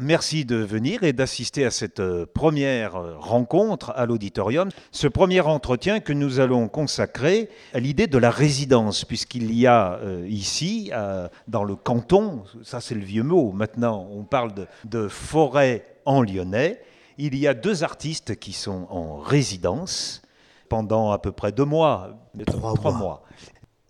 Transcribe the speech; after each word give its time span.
Merci 0.00 0.44
de 0.44 0.54
venir 0.54 1.02
et 1.02 1.12
d'assister 1.12 1.64
à 1.64 1.72
cette 1.72 1.98
euh, 1.98 2.24
première 2.32 2.94
euh, 2.94 3.16
rencontre 3.18 3.92
à 3.96 4.06
l'auditorium. 4.06 4.68
Ce 4.92 5.08
premier 5.08 5.40
entretien 5.40 5.98
que 5.98 6.12
nous 6.12 6.38
allons 6.38 6.68
consacrer 6.68 7.50
à 7.74 7.80
l'idée 7.80 8.06
de 8.06 8.16
la 8.16 8.30
résidence, 8.30 9.04
puisqu'il 9.04 9.52
y 9.52 9.66
a 9.66 9.94
euh, 9.94 10.24
ici, 10.28 10.92
dans 11.48 11.64
le 11.64 11.74
canton, 11.74 12.44
ça 12.62 12.80
c'est 12.80 12.94
le 12.94 13.00
vieux 13.00 13.24
mot, 13.24 13.50
maintenant 13.50 14.06
on 14.12 14.22
parle 14.22 14.52
de, 14.84 15.08
forêt 15.08 15.84
en 16.04 16.22
lyonnais, 16.22 16.80
il 17.16 17.36
y 17.36 17.48
a 17.48 17.54
deux 17.54 17.82
artistes 17.82 18.36
qui 18.36 18.52
sont 18.52 18.86
en 18.90 19.16
résidence 19.16 20.22
pendant 20.68 21.10
à 21.10 21.18
peu 21.18 21.32
près 21.32 21.50
deux 21.50 21.64
mois, 21.64 22.16
trois, 22.46 22.92
mois. 22.92 23.24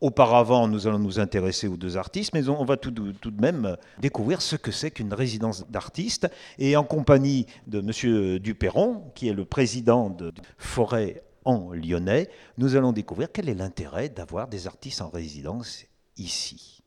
Auparavant, 0.01 0.69
nous 0.69 0.87
allons 0.87 1.01
nous 1.01 1.19
intéresser 1.19 1.67
aux 1.67 1.77
deux 1.77 1.96
artistes, 1.96 2.33
mais 2.33 2.48
on 2.48 2.65
va 2.65 2.77
tout, 2.77 2.93
de 2.93 3.41
même 3.41 3.77
découvrir 3.98 4.43
ce 4.43 4.55
que 4.55 4.71
c'est 4.71 4.93
qu'une 4.93 5.12
résidence 5.12 5.69
d'artistes. 5.71 6.29
Et 6.59 6.77
en 6.77 6.85
compagnie 6.85 7.47
de 7.66 7.80
M. 7.80 8.39
Duperron, 8.39 9.11
qui 9.16 9.29
est 9.29 9.33
le 9.33 9.45
président 9.45 10.09
de 10.09 10.33
Forêt 10.56 11.25
en 11.45 11.73
Lyonnais, 11.73 12.29
nous 12.59 12.77
allons 12.77 12.92
découvrir 12.92 13.33
quel 13.33 13.48
est 13.48 13.55
l'intérêt 13.55 14.09
d'avoir 14.09 14.47
des 14.47 14.69
artistes 14.69 15.03
en 15.03 15.09
résidence 15.09 15.84
ici. 16.17 16.80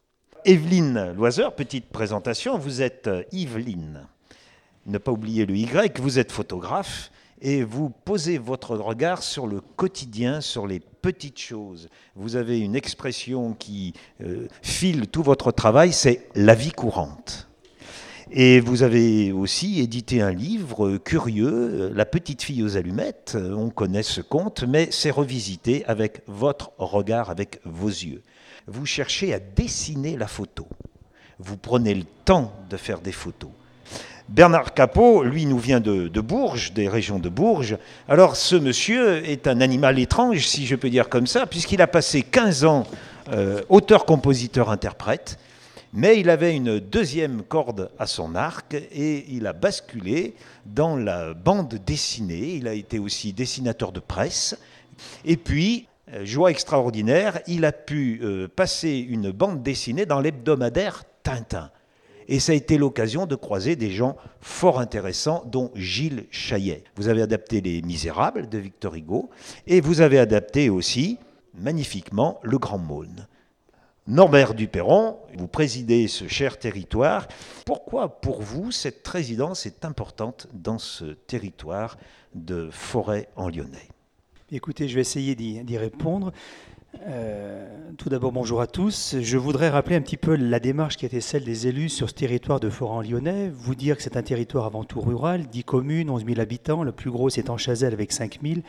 Evelyne 0.46 1.12
Loiseur, 1.12 1.54
petite 1.54 1.90
présentation, 1.90 2.58
vous 2.58 2.82
êtes 2.82 3.10
Yveline. 3.34 4.08
Ne 4.86 4.98
pas 4.98 5.12
oublier 5.12 5.46
le 5.46 5.55
Y, 5.58 6.00
vous 6.00 6.18
êtes 6.18 6.32
photographe 6.32 7.12
et 7.41 7.63
vous 7.63 7.90
posez 7.90 8.38
votre 8.38 8.76
regard 8.76 9.23
sur 9.23 9.48
le 9.48 9.62
quotidien, 9.62 10.41
sur 10.41 10.68
les 10.68 10.80
petites 10.80 11.40
choses. 11.40 11.90
Vous 12.16 12.36
avez 12.36 12.59
une 12.59 12.76
expression 12.76 13.54
qui 13.54 13.94
euh, 14.23 14.48
file 14.62 15.08
tout 15.08 15.23
votre 15.23 15.52
travail, 15.52 15.91
c'est 15.91 16.27
la 16.35 16.54
vie 16.54 16.72
courante. 16.72 17.48
Et 18.34 18.62
vous 18.62 18.84
avez 18.84 19.34
aussi 19.34 19.82
édité 19.82 20.22
un 20.22 20.32
livre 20.32 20.98
curieux, 20.98 21.91
La 21.94 22.05
petite 22.05 22.44
fille 22.44 22.63
aux 22.63 22.77
allumettes. 22.77 23.35
On 23.35 23.70
connaît 23.70 24.04
ce 24.04 24.21
conte, 24.21 24.63
mais 24.63 24.88
c'est 24.90 25.12
revisité 25.12 25.84
avec 25.85 26.21
votre 26.27 26.71
regard, 26.77 27.29
avec 27.29 27.60
vos 27.66 27.90
yeux. 27.90 28.21
Vous 28.68 28.85
cherchez 28.85 29.34
à 29.34 29.40
dessiner 29.40 30.16
la 30.16 30.27
photo. 30.27 30.66
Vous 31.40 31.57
prenez 31.57 31.94
le 31.94 32.05
temps 32.23 32.54
de 32.70 32.77
faire 32.77 33.01
des 33.01 33.12
photos. 33.12 33.51
Bernard 34.30 34.74
Capot, 34.74 35.24
lui, 35.24 35.46
nous 35.46 35.60
vient 35.60 35.80
de, 35.80 36.22
Bourges, 36.22 36.74
des 36.74 36.88
régions 36.88 37.20
de 37.20 37.30
Bourges. 37.30 37.77
Alors, 38.08 38.36
ce 38.36 38.55
monsieur 38.55 39.28
est 39.28 39.48
un 39.48 39.62
animal 39.62 40.00
étrange, 40.00 40.48
si 40.48 40.66
je 40.66 40.76
peux 40.76 40.90
dire 40.90 41.10
comme 41.10 41.28
ça, 41.28 41.46
puisqu'il 41.46 41.82
a 41.82 41.88
passé 41.88 42.22
15 42.22 42.66
ans 42.66 42.86
euh, 43.32 43.62
auteur, 43.70 44.05
compositeur, 44.05 44.70
interprète, 44.70 45.38
mais 45.94 46.20
il 46.20 46.30
avait 46.30 46.55
une 46.55 46.80
deuxième 46.80 47.44
corde 47.44 47.91
à 48.00 48.08
son 48.08 48.36
arc 48.36 48.74
et 48.74 49.26
il 49.30 49.46
a 49.46 49.54
basculé 49.54 50.35
dans 50.66 50.96
la 50.96 51.34
bande 51.34 51.80
dessinée. 51.85 52.56
Il 52.56 52.68
a 52.68 52.74
été 52.74 52.98
aussi 53.00 53.34
dessinateur 53.34 53.91
de 53.91 54.00
presse. 54.00 54.58
Et 55.26 55.35
puis, 55.35 55.88
euh, 56.13 56.26
joie 56.26 56.52
extraordinaire, 56.52 57.40
il 57.48 57.66
a 57.66 57.74
pu 57.74 58.22
euh, 58.24 58.48
passer 58.48 59.06
une 59.10 59.32
bande 59.32 59.62
dessinée 59.63 60.06
dans 60.06 60.22
l'hebdomadaire 60.22 61.04
Tintin. 61.24 61.70
Et 62.27 62.40
ça 62.40 62.52
a 62.52 62.55
été 62.55 62.77
l'occasion 62.77 63.26
de 63.26 63.36
croiser 63.36 63.76
des 63.76 63.91
gens 63.91 64.16
fort 64.40 64.80
intéressants, 64.80 65.44
dont 65.46 65.72
Gilles 65.75 66.25
Chaillet. 66.31 66.84
Vous 66.96 67.08
avez 67.08 67.22
adapté 67.22 67.62
Les 67.62 67.81
Misérables 67.81 68.50
de 68.50 68.58
Victor 68.58 68.96
Hugo, 68.96 69.30
et 69.68 69.81
vous 69.81 70.02
avez 70.02 70.19
adapté 70.19 70.69
aussi, 70.69 71.18
magnifiquement, 71.53 72.40
Le 72.44 72.58
Grand 72.58 72.78
Maune. 72.78 73.28
Norbert 74.08 74.56
Duperron, 74.56 75.18
vous 75.38 75.47
présidez 75.47 76.08
ce 76.08 76.28
cher 76.28 76.58
territoire. 76.58 77.28
Pourquoi, 77.66 78.19
pour 78.19 78.41
vous, 78.41 78.72
cette 78.72 79.08
résidence 79.08 79.66
est 79.66 79.85
importante 79.85 80.47
dans 80.53 80.80
ce 80.80 81.06
territoire 81.06 81.97
de 82.34 82.69
forêt 82.72 83.30
en 83.35 83.50
Lyonnais? 83.50 83.90
Écoutez, 84.52 84.90
je 84.90 84.96
vais 84.96 85.02
essayer 85.02 85.34
d'y 85.35 85.78
répondre. 85.78 86.34
Euh, 87.00 87.66
tout 87.97 88.09
d'abord, 88.09 88.31
bonjour 88.31 88.62
à 88.62 88.68
tous. 88.68 89.16
Je 89.19 89.38
voudrais 89.38 89.69
rappeler 89.69 89.96
un 89.96 90.02
petit 90.02 90.18
peu 90.18 90.35
la 90.35 90.59
démarche 90.59 90.97
qui 90.97 91.06
été 91.06 91.22
celle 91.22 91.44
des 91.44 91.68
élus 91.68 91.90
sur 91.90 92.09
ce 92.09 92.13
territoire 92.13 92.59
de 92.59 92.69
Foran-Lyonnais. 92.69 93.50
Vous 93.53 93.75
dire 93.75 93.96
que 93.96 94.03
c'est 94.03 94.18
un 94.18 94.24
territoire 94.24 94.66
avant 94.66 94.84
tout 94.84 95.00
rural, 95.00 95.47
10 95.47 95.63
communes, 95.63 96.09
11 96.09 96.25
000 96.25 96.40
habitants. 96.40 96.84
Le 96.84 96.91
plus 96.91 97.09
gros, 97.09 97.30
c'est 97.30 97.50
en 97.50 97.57
Chazelle 97.57 97.94
avec 97.94 98.12
5 98.12 98.40
000. 98.44 98.62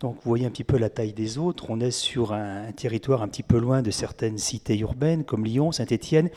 Donc, 0.00 0.16
vous 0.16 0.28
voyez 0.28 0.46
un 0.46 0.50
petit 0.50 0.64
peu 0.64 0.78
la 0.78 0.90
taille 0.90 1.12
des 1.12 1.38
autres. 1.38 1.66
On 1.70 1.80
est 1.80 1.90
sur 1.90 2.32
un, 2.32 2.70
territoire 2.72 3.22
un 3.22 3.28
petit 3.28 3.42
peu 3.42 3.58
loin 3.58 3.82
de 3.82 3.90
certaines 3.90 4.38
cités 4.38 4.78
urbaines 4.78 5.24
comme 5.24 5.44
Lyon, 5.44 5.72
Saint-Étienne. 5.72 6.28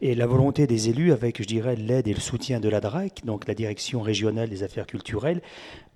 Et 0.00 0.14
la 0.14 0.26
volonté 0.26 0.66
des 0.66 0.90
élus, 0.90 1.12
avec, 1.12 1.40
je 1.40 1.46
dirais, 1.46 1.76
l'aide 1.76 2.08
et 2.08 2.14
le 2.14 2.20
soutien 2.20 2.60
de 2.60 2.68
la 2.68 2.80
DRAC, 2.80 3.24
donc 3.24 3.46
la 3.48 3.54
Direction 3.54 4.02
régionale 4.02 4.50
des 4.50 4.62
affaires 4.62 4.86
culturelles, 4.86 5.40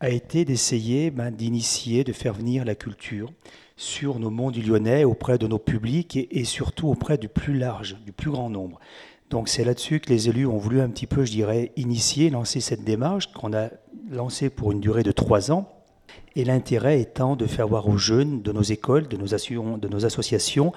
a 0.01 0.09
été 0.09 0.45
d'essayer 0.45 1.11
ben, 1.11 1.31
d'initier, 1.31 2.05
de 2.05 2.13
faire 2.13 2.33
venir 2.33 2.65
la 2.65 2.75
culture 2.75 3.31
sur 3.79 4.19
nos 4.19 4.29
monts 4.29 4.51
du 4.51 4.61
Lyonnais, 4.61 5.05
auprès 5.05 5.39
de 5.39 5.47
nos 5.47 5.61
publics 5.61 6.19
et, 6.31 6.45
surtout 6.45 6.89
auprès 6.89 7.17
du 7.17 7.29
plus 7.29 7.57
large, 7.57 7.97
du 8.05 8.13
plus 8.13 8.31
grand 8.31 8.51
nombre. 8.51 8.81
Donc 9.31 9.49
c'est 9.49 9.65
là-dessus 9.65 10.01
que 10.01 10.11
les 10.11 10.29
élus 10.29 10.47
ont 10.47 10.59
voulu 10.59 10.81
un 10.81 10.89
petit 10.89 11.07
peu, 11.07 11.25
je 11.25 11.31
dirais, 11.31 11.71
initier, 11.77 12.29
lancer 12.29 12.61
cette 12.61 12.83
démarche 12.83 13.33
qu'on 13.33 13.55
a 13.55 13.69
lancée 14.11 14.51
pour 14.51 14.73
une 14.73 14.81
durée 14.81 15.05
de 15.05 15.13
trois 15.13 15.53
ans. 15.53 15.69
Et 16.35 16.45
l'intérêt 16.45 17.01
étant 17.01 17.37
de 17.37 17.47
faire 17.47 17.69
voir 17.69 17.89
aux 17.89 17.99
jeunes 17.99 18.43
de 18.43 18.51
nos 18.51 18.63
écoles, 18.63 19.07
de 19.07 19.17
nos, 19.17 19.27
de 19.27 19.89
nos 19.89 20.05
associations, 20.05 20.73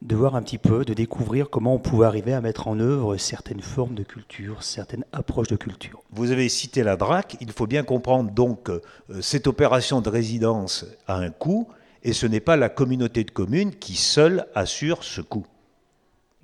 de 0.00 0.16
voir 0.16 0.34
un 0.34 0.42
petit 0.42 0.58
peu, 0.58 0.84
de 0.84 0.94
découvrir 0.94 1.48
comment 1.48 1.74
on 1.74 1.78
pouvait 1.78 2.06
arriver 2.06 2.32
à 2.32 2.40
mettre 2.40 2.66
en 2.66 2.80
œuvre 2.80 3.16
certaines 3.18 3.60
formes 3.60 3.94
de 3.94 4.02
culture, 4.02 4.64
certaines 4.64 5.04
approches 5.12 5.48
de 5.48 5.56
culture. 5.56 6.02
Vous 6.10 6.32
avez 6.32 6.48
cité 6.48 6.82
la 6.82 6.96
DRAC, 6.96 7.36
il 7.40 7.52
faut 7.52 7.68
bien 7.68 7.84
comprendre 7.84 8.32
donc 8.32 8.68
euh, 8.68 8.80
cette 9.20 9.46
opération 9.46 10.00
de 10.00 10.08
résidence 10.08 10.86
a 11.06 11.16
un 11.18 11.30
coût, 11.30 11.68
et 12.04 12.12
ce 12.12 12.26
n'est 12.26 12.40
pas 12.40 12.56
la 12.56 12.68
communauté 12.68 13.24
de 13.24 13.30
communes 13.30 13.72
qui 13.72 13.94
seule 13.94 14.46
assure 14.54 15.04
ce 15.04 15.20
coût. 15.20 15.46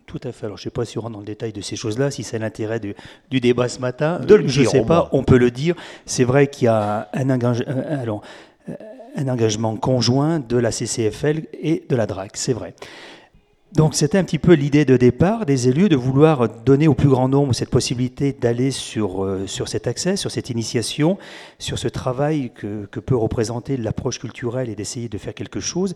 Tout 0.06 0.20
à 0.24 0.32
fait. 0.32 0.46
Alors, 0.46 0.56
je 0.56 0.62
ne 0.62 0.64
sais 0.64 0.70
pas 0.70 0.86
si 0.86 0.96
on 0.96 1.02
rentre 1.02 1.14
dans 1.14 1.20
le 1.20 1.26
détail 1.26 1.52
de 1.52 1.60
ces 1.60 1.76
choses-là, 1.76 2.10
si 2.10 2.22
c'est 2.22 2.38
l'intérêt 2.38 2.80
du, 2.80 2.94
débat 3.40 3.68
ce 3.68 3.78
matin. 3.78 4.18
De 4.20 4.36
le 4.36 4.48
je 4.48 4.62
ne 4.62 4.66
sais 4.66 4.84
pas, 4.84 5.10
on 5.12 5.22
peut 5.22 5.36
le 5.36 5.50
dire. 5.50 5.74
C'est 6.06 6.24
vrai 6.24 6.46
qu'il 6.46 6.64
y 6.64 6.68
a 6.68 7.10
un, 7.12 7.28
euh, 7.28 8.18
un 9.16 9.28
engagement 9.28 9.76
conjoint 9.76 10.38
de 10.38 10.56
la 10.56 10.72
CCFL 10.72 11.42
et 11.52 11.84
de 11.86 11.94
la 11.94 12.06
DRAC, 12.06 12.38
c'est 12.38 12.54
vrai. 12.54 12.74
Donc 13.74 13.94
c'était 13.94 14.16
un 14.16 14.24
petit 14.24 14.38
peu 14.38 14.54
l'idée 14.54 14.86
de 14.86 14.96
départ 14.96 15.44
des 15.44 15.68
élus 15.68 15.90
de 15.90 15.96
vouloir 15.96 16.48
donner 16.48 16.88
au 16.88 16.94
plus 16.94 17.08
grand 17.08 17.28
nombre 17.28 17.54
cette 17.54 17.68
possibilité 17.68 18.32
d'aller 18.32 18.70
sur, 18.70 19.24
euh, 19.24 19.46
cet 19.46 19.86
accès, 19.86 20.16
sur 20.16 20.30
cette 20.30 20.48
initiation, 20.48 21.18
sur 21.58 21.78
ce 21.78 21.86
travail 21.86 22.50
que 22.54 23.00
peut 23.00 23.16
représenter 23.16 23.76
l'approche 23.76 24.18
culturelle 24.18 24.70
et 24.70 24.74
d'essayer 24.74 25.08
de 25.08 25.18
faire 25.18 25.34
quelque 25.34 25.60
chose 25.60 25.94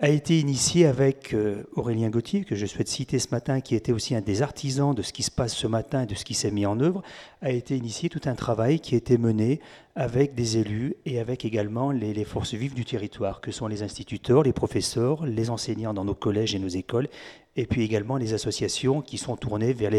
a 0.00 0.08
été 0.10 0.38
initié 0.38 0.86
avec 0.86 1.34
euh, 1.34 1.64
Aurélien 1.74 2.08
Gauthier, 2.08 2.44
que 2.44 2.54
je 2.54 2.66
souhaite 2.66 2.86
citer 2.86 3.18
ce 3.18 3.28
matin, 3.32 3.60
qui 3.60 3.74
était 3.74 3.90
aussi 3.90 4.14
un 4.14 4.20
des 4.20 4.42
artisans 4.42 4.94
de 4.94 5.02
ce 5.02 5.12
qui 5.12 5.24
se 5.24 5.30
passe 5.30 5.52
ce 5.52 5.66
matin 5.66 6.02
et 6.02 6.06
de 6.06 6.14
ce 6.14 6.24
qui 6.24 6.34
s'est 6.34 6.52
mis 6.52 6.66
en 6.66 6.78
œuvre, 6.78 7.02
a 7.42 7.50
été 7.50 7.76
initié 7.76 8.08
tout 8.08 8.20
un 8.26 8.36
travail 8.36 8.78
qui 8.78 8.94
a 8.94 8.98
été 8.98 9.18
mené 9.18 9.60
avec 9.96 10.36
des 10.36 10.56
élus 10.58 10.94
et 11.04 11.18
avec 11.18 11.44
également 11.44 11.90
les, 11.90 12.14
les 12.14 12.24
forces 12.24 12.54
vives 12.54 12.74
du 12.74 12.84
territoire, 12.84 13.40
que 13.40 13.50
sont 13.50 13.66
les 13.66 13.82
instituteurs, 13.82 14.44
les 14.44 14.52
professeurs, 14.52 15.26
les 15.26 15.50
enseignants 15.50 15.94
dans 15.94 16.04
nos 16.04 16.14
collèges 16.14 16.54
et 16.54 16.60
nos 16.60 16.68
écoles, 16.68 17.08
et 17.56 17.66
puis 17.66 17.82
également 17.82 18.18
les 18.18 18.34
associations 18.34 19.02
qui 19.02 19.18
sont 19.18 19.36
tournées 19.36 19.72
vers 19.72 19.90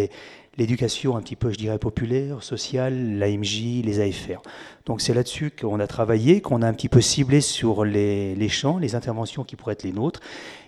l'éducation 0.59 1.17
un 1.17 1.21
petit 1.21 1.35
peu, 1.35 1.51
je 1.51 1.57
dirais, 1.57 1.79
populaire, 1.79 2.43
sociale, 2.43 3.17
l'AMJ, 3.17 3.81
les 3.83 3.99
AFR. 3.99 4.41
Donc 4.85 5.01
c'est 5.01 5.13
là-dessus 5.13 5.51
qu'on 5.51 5.79
a 5.79 5.87
travaillé, 5.87 6.41
qu'on 6.41 6.61
a 6.61 6.67
un 6.67 6.73
petit 6.73 6.89
peu 6.89 7.01
ciblé 7.01 7.41
sur 7.41 7.85
les, 7.85 8.49
champs, 8.49 8.77
les 8.77 8.93
interventions 8.93 9.43
qui 9.43 9.55
pourraient 9.55 9.73
être 9.73 9.83
les 9.83 9.93
nôtres. 9.93 10.19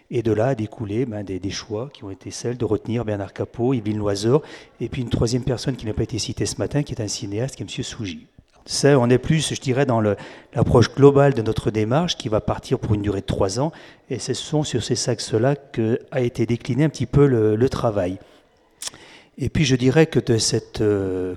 Et 0.10 0.24
de 0.24 0.34
là 0.34 0.48
a 0.48 0.56
découlé 0.56 1.06
ben, 1.06 1.24
des, 1.24 1.50
choix 1.50 1.90
qui 1.94 2.04
ont 2.04 2.12
été 2.12 2.32
celles 2.32 2.58
de 2.58 2.66
retenir 2.66 3.06
Bernard 3.06 3.32
Capot, 3.32 3.74
Yveline 3.74 3.98
Loiseur, 3.98 4.42
et 4.82 4.90
puis 4.90 5.02
une 5.02 5.10
troisième 5.10 5.44
personne 5.44 5.76
qui 5.76 5.86
n'a 5.86 5.94
pas 5.94 6.04
été 6.04 6.20
citée 6.20 6.46
ce 6.46 6.58
matin, 6.58 6.84
qui 6.84 6.94
est 6.94 7.02
un 7.02 7.08
cinéaste, 7.08 7.56
qui 7.56 7.64
est 7.64 7.78
M. 7.78 7.84
Sougy. 7.84 8.28
Ça, 8.66 9.00
on 9.00 9.10
est 9.10 9.18
plus, 9.18 9.54
je 9.54 9.60
dirais, 9.60 9.86
dans 9.86 10.02
l'approche 10.02 10.94
globale 10.94 11.34
de 11.34 11.42
notre 11.42 11.72
démarche 11.72 12.16
qui 12.16 12.30
va 12.30 12.42
partir 12.42 12.80
pour 12.80 12.94
une 12.94 13.02
durée 13.02 13.22
de 13.22 13.26
trois 13.26 13.60
ans. 13.60 13.72
Et 14.10 14.20
ce 14.20 14.34
sont 14.34 14.64
sur 14.64 14.84
ces 14.84 15.10
axes-là 15.10 15.56
qu'a 15.56 16.22
été 16.22 16.46
décliné 16.46 16.84
un 16.84 16.90
petit 16.90 17.08
peu 17.08 17.26
le, 17.26 17.70
travail. 17.70 18.20
Et 19.38 19.50
puis 19.50 19.66
je 19.66 19.76
dirais 19.76 20.08
que 20.08 20.20
de, 20.20 20.38
euh, 20.82 21.36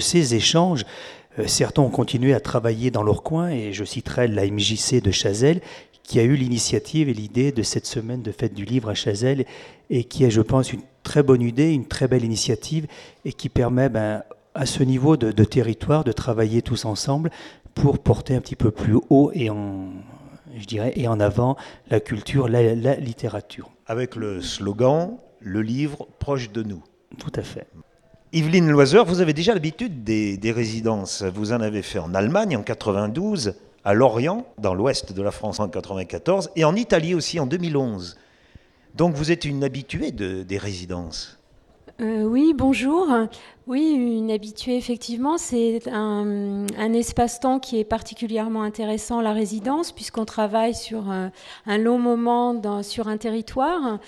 ces 0.00 0.34
échanges, 0.34 0.84
euh, 1.38 1.46
certains 1.46 1.82
ont 1.82 1.90
continué 1.90 2.34
à 2.34 2.40
travailler 2.40 2.90
dans 2.90 3.02
leur 3.02 3.22
coin, 3.22 3.50
et 3.50 3.72
je 3.72 3.84
citerai 3.84 4.28
la 4.28 4.46
MJC 4.46 5.00
de 5.00 5.10
Chazelle, 5.10 5.60
qui 6.02 6.18
a 6.18 6.24
eu 6.24 6.34
l'initiative 6.34 7.08
et 7.08 7.14
l'idée 7.14 7.52
de 7.52 7.62
cette 7.62 7.86
semaine 7.86 8.22
de 8.22 8.32
fête 8.32 8.52
du 8.52 8.64
livre 8.64 8.88
à 8.88 8.94
Chazelle, 8.94 9.44
et 9.90 10.04
qui 10.04 10.24
est, 10.24 10.30
je 10.30 10.40
pense, 10.40 10.72
une 10.72 10.82
très 11.02 11.22
bonne 11.22 11.42
idée, 11.42 11.72
une 11.72 11.86
très 11.86 12.08
belle 12.08 12.24
initiative, 12.24 12.86
et 13.24 13.32
qui 13.32 13.48
permet 13.48 13.88
ben, 13.88 14.22
à 14.54 14.66
ce 14.66 14.82
niveau 14.82 15.16
de, 15.16 15.44
territoire 15.44 16.02
de 16.02 16.12
travailler 16.12 16.62
tous 16.62 16.84
ensemble 16.84 17.30
pour 17.74 18.00
porter 18.00 18.34
un 18.34 18.40
petit 18.40 18.56
peu 18.56 18.72
plus 18.72 18.98
haut 19.08 19.30
et 19.32 19.48
en 19.48 21.20
avant 21.20 21.56
la 21.88 22.00
culture, 22.00 22.48
la, 22.48 22.96
littérature. 22.96 23.70
Avec 23.86 24.16
le 24.16 24.40
slogan 24.40 25.16
Le 25.40 25.62
livre 25.62 26.08
proche 26.18 26.50
de 26.50 26.62
nous. 26.62 26.82
Tout 27.18 27.32
à 27.34 27.42
fait. 27.42 27.66
Yveline 28.32 28.70
Loiseur, 28.70 29.04
vous 29.06 29.20
avez 29.20 29.32
déjà 29.32 29.54
l'habitude 29.54 30.04
des, 30.04 30.36
des, 30.36 30.52
résidences. 30.52 31.22
Vous 31.22 31.52
en 31.52 31.60
avez 31.60 31.82
fait 31.82 31.98
en 31.98 32.14
Allemagne 32.14 32.56
en 32.56 32.62
92, 32.62 33.54
à 33.84 33.94
Lorient, 33.94 34.46
dans 34.58 34.74
l'ouest 34.74 35.12
de 35.12 35.22
la 35.22 35.32
France 35.32 35.58
en 35.58 35.68
94, 35.68 36.50
et 36.54 36.64
en 36.64 36.76
Italie 36.76 37.14
aussi 37.14 37.40
en 37.40 37.46
2011. 37.46 38.16
Donc 38.94 39.14
vous 39.14 39.32
êtes 39.32 39.44
une 39.44 39.64
habituée 39.64 40.12
de, 40.12 40.42
des 40.42 40.58
résidences. 40.58 41.40
Euh, 42.00 42.22
oui, 42.22 42.54
bonjour. 42.56 43.08
Oui, 43.66 43.90
une 43.90 44.30
habituée, 44.30 44.76
effectivement, 44.78 45.36
c'est 45.36 45.86
un, 45.86 46.66
un 46.78 46.92
espace-temps 46.94 47.58
qui 47.58 47.78
est 47.78 47.84
particulièrement 47.84 48.62
intéressant, 48.62 49.20
la 49.20 49.32
résidence, 49.32 49.92
puisqu'on 49.92 50.24
travaille 50.24 50.74
sur 50.74 51.10
un, 51.10 51.30
un 51.66 51.78
long 51.78 51.98
moment 51.98 52.54
dans, 52.54 52.82
sur 52.82 53.08
un 53.08 53.18
territoire. 53.18 53.98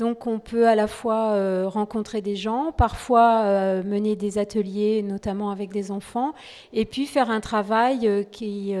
Donc 0.00 0.26
on 0.26 0.38
peut 0.38 0.66
à 0.66 0.74
la 0.74 0.86
fois 0.86 1.32
euh, 1.32 1.68
rencontrer 1.68 2.22
des 2.22 2.34
gens, 2.34 2.72
parfois 2.72 3.42
euh, 3.42 3.82
mener 3.82 4.16
des 4.16 4.38
ateliers, 4.38 5.02
notamment 5.02 5.50
avec 5.50 5.70
des 5.72 5.90
enfants, 5.90 6.32
et 6.72 6.86
puis 6.86 7.04
faire 7.04 7.28
un 7.28 7.40
travail 7.40 8.08
euh, 8.08 8.22
qui 8.22 8.74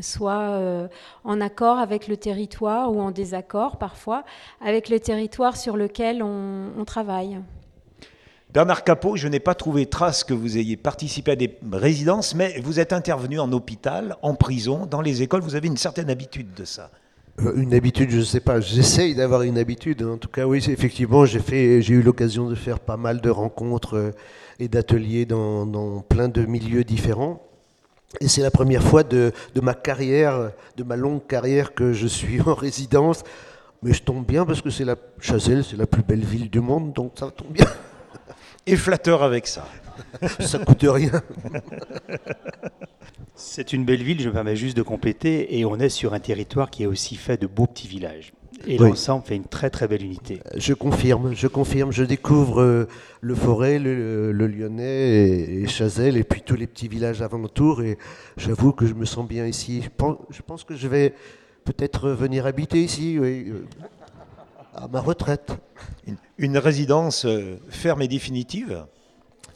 soit 0.00 0.88
en 1.24 1.40
accord 1.42 1.78
avec 1.78 2.08
le 2.08 2.16
territoire 2.16 2.90
ou 2.90 3.02
en 3.02 3.10
désaccord 3.10 3.76
parfois 3.76 4.24
avec 4.64 4.88
le 4.88 4.98
territoire 5.00 5.58
sur 5.58 5.76
lequel 5.76 6.22
on, 6.22 6.70
on 6.78 6.84
travaille. 6.86 7.38
Bernard 8.54 8.84
Capot, 8.84 9.16
je 9.16 9.28
n'ai 9.28 9.40
pas 9.40 9.54
trouvé 9.54 9.84
trace 9.84 10.24
que 10.24 10.32
vous 10.32 10.56
ayez 10.56 10.78
participé 10.78 11.32
à 11.32 11.36
des 11.36 11.58
résidences, 11.70 12.34
mais 12.34 12.58
vous 12.60 12.80
êtes 12.80 12.94
intervenu 12.94 13.38
en 13.38 13.52
hôpital, 13.52 14.16
en 14.22 14.34
prison, 14.34 14.86
dans 14.86 15.02
les 15.02 15.20
écoles. 15.20 15.42
Vous 15.42 15.56
avez 15.56 15.68
une 15.68 15.76
certaine 15.76 16.08
habitude 16.08 16.54
de 16.54 16.64
ça. 16.64 16.90
Euh, 17.40 17.52
Une 17.56 17.74
habitude, 17.74 18.10
je 18.10 18.18
ne 18.18 18.24
sais 18.24 18.40
pas. 18.40 18.60
J'essaye 18.60 19.14
d'avoir 19.14 19.42
une 19.42 19.58
habitude. 19.58 20.02
En 20.02 20.18
tout 20.18 20.28
cas, 20.28 20.46
oui, 20.46 20.58
effectivement, 20.68 21.24
j'ai 21.24 21.40
fait, 21.40 21.80
j'ai 21.82 21.94
eu 21.94 22.02
l'occasion 22.02 22.48
de 22.48 22.54
faire 22.54 22.78
pas 22.80 22.96
mal 22.96 23.20
de 23.20 23.30
rencontres 23.30 23.96
euh, 23.96 24.10
et 24.58 24.68
d'ateliers 24.68 25.24
dans, 25.24 25.66
dans 25.66 26.00
plein 26.00 26.28
de 26.28 26.44
milieux 26.44 26.84
différents. 26.84 27.42
Et 28.20 28.28
c'est 28.28 28.42
la 28.42 28.50
première 28.50 28.82
fois 28.82 29.02
de, 29.04 29.32
de 29.54 29.60
ma 29.62 29.72
carrière, 29.74 30.50
de 30.76 30.84
ma 30.84 30.96
longue 30.96 31.26
carrière, 31.26 31.74
que 31.74 31.92
je 31.92 32.06
suis 32.06 32.40
en 32.42 32.54
résidence. 32.66 33.24
Mais 33.82 33.92
je 33.92 34.02
tombe 34.02 34.24
bien 34.24 34.44
parce 34.44 34.60
que 34.60 34.70
c'est 34.70 34.84
la 34.84 34.96
Chazelle, 35.18 35.64
c'est 35.64 35.76
la 35.76 35.86
plus 35.86 36.02
belle 36.02 36.24
ville 36.24 36.48
du 36.50 36.60
monde, 36.60 36.92
donc 36.92 37.12
ça 37.18 37.30
tombe 37.30 37.52
bien. 37.52 37.66
Et 38.66 38.76
flatteur 38.76 39.22
avec 39.24 39.46
ça. 39.48 39.66
ça 40.40 40.58
coûte 40.58 40.84
rien. 40.84 41.10
C'est 43.34 43.72
une 43.72 43.84
belle 43.84 44.02
ville, 44.02 44.20
je 44.20 44.28
me 44.28 44.34
permets 44.34 44.56
juste 44.56 44.76
de 44.76 44.82
compléter, 44.82 45.58
et 45.58 45.64
on 45.64 45.78
est 45.78 45.88
sur 45.88 46.12
un 46.14 46.20
territoire 46.20 46.70
qui 46.70 46.82
est 46.82 46.86
aussi 46.86 47.16
fait 47.16 47.40
de 47.40 47.46
beaux 47.46 47.66
petits 47.66 47.88
villages. 47.88 48.32
Et 48.68 48.78
Oui. 48.80 48.90
l'ensemble 48.90 49.24
fait 49.24 49.34
une 49.34 49.46
très 49.46 49.70
très 49.70 49.88
belle 49.88 50.04
unité. 50.04 50.40
Je 50.54 50.74
confirme, 50.74 51.34
je 51.34 51.48
confirme. 51.48 51.90
Je 51.90 52.04
découvre 52.04 52.60
euh, 52.60 52.86
le 53.20 53.34
Forêt, 53.34 53.80
le, 53.80 54.30
le 54.30 54.46
Lyonnais 54.46 55.08
et, 55.18 55.62
et 55.62 55.66
Chazelle, 55.66 56.16
et 56.16 56.22
puis 56.22 56.42
tous 56.42 56.54
les 56.54 56.68
petits 56.68 56.86
villages 56.86 57.22
alentours. 57.22 57.82
Et 57.82 57.98
j'avoue 58.36 58.72
que 58.72 58.86
je 58.86 58.94
me 58.94 59.04
sens 59.04 59.26
bien 59.26 59.46
ici. 59.46 59.82
Je 59.82 59.88
pense, 59.96 60.18
je 60.30 60.42
pense 60.42 60.62
que 60.62 60.76
je 60.76 60.86
vais 60.86 61.14
peut-être 61.64 62.10
venir 62.10 62.46
habiter 62.46 62.80
ici, 62.84 63.18
oui, 63.18 63.46
euh, 63.48 63.64
à 64.76 64.86
ma 64.86 65.00
retraite. 65.00 65.56
Une, 66.06 66.16
une 66.38 66.58
résidence 66.58 67.24
euh, 67.24 67.56
ferme 67.68 68.02
et 68.02 68.08
définitive? 68.08 68.84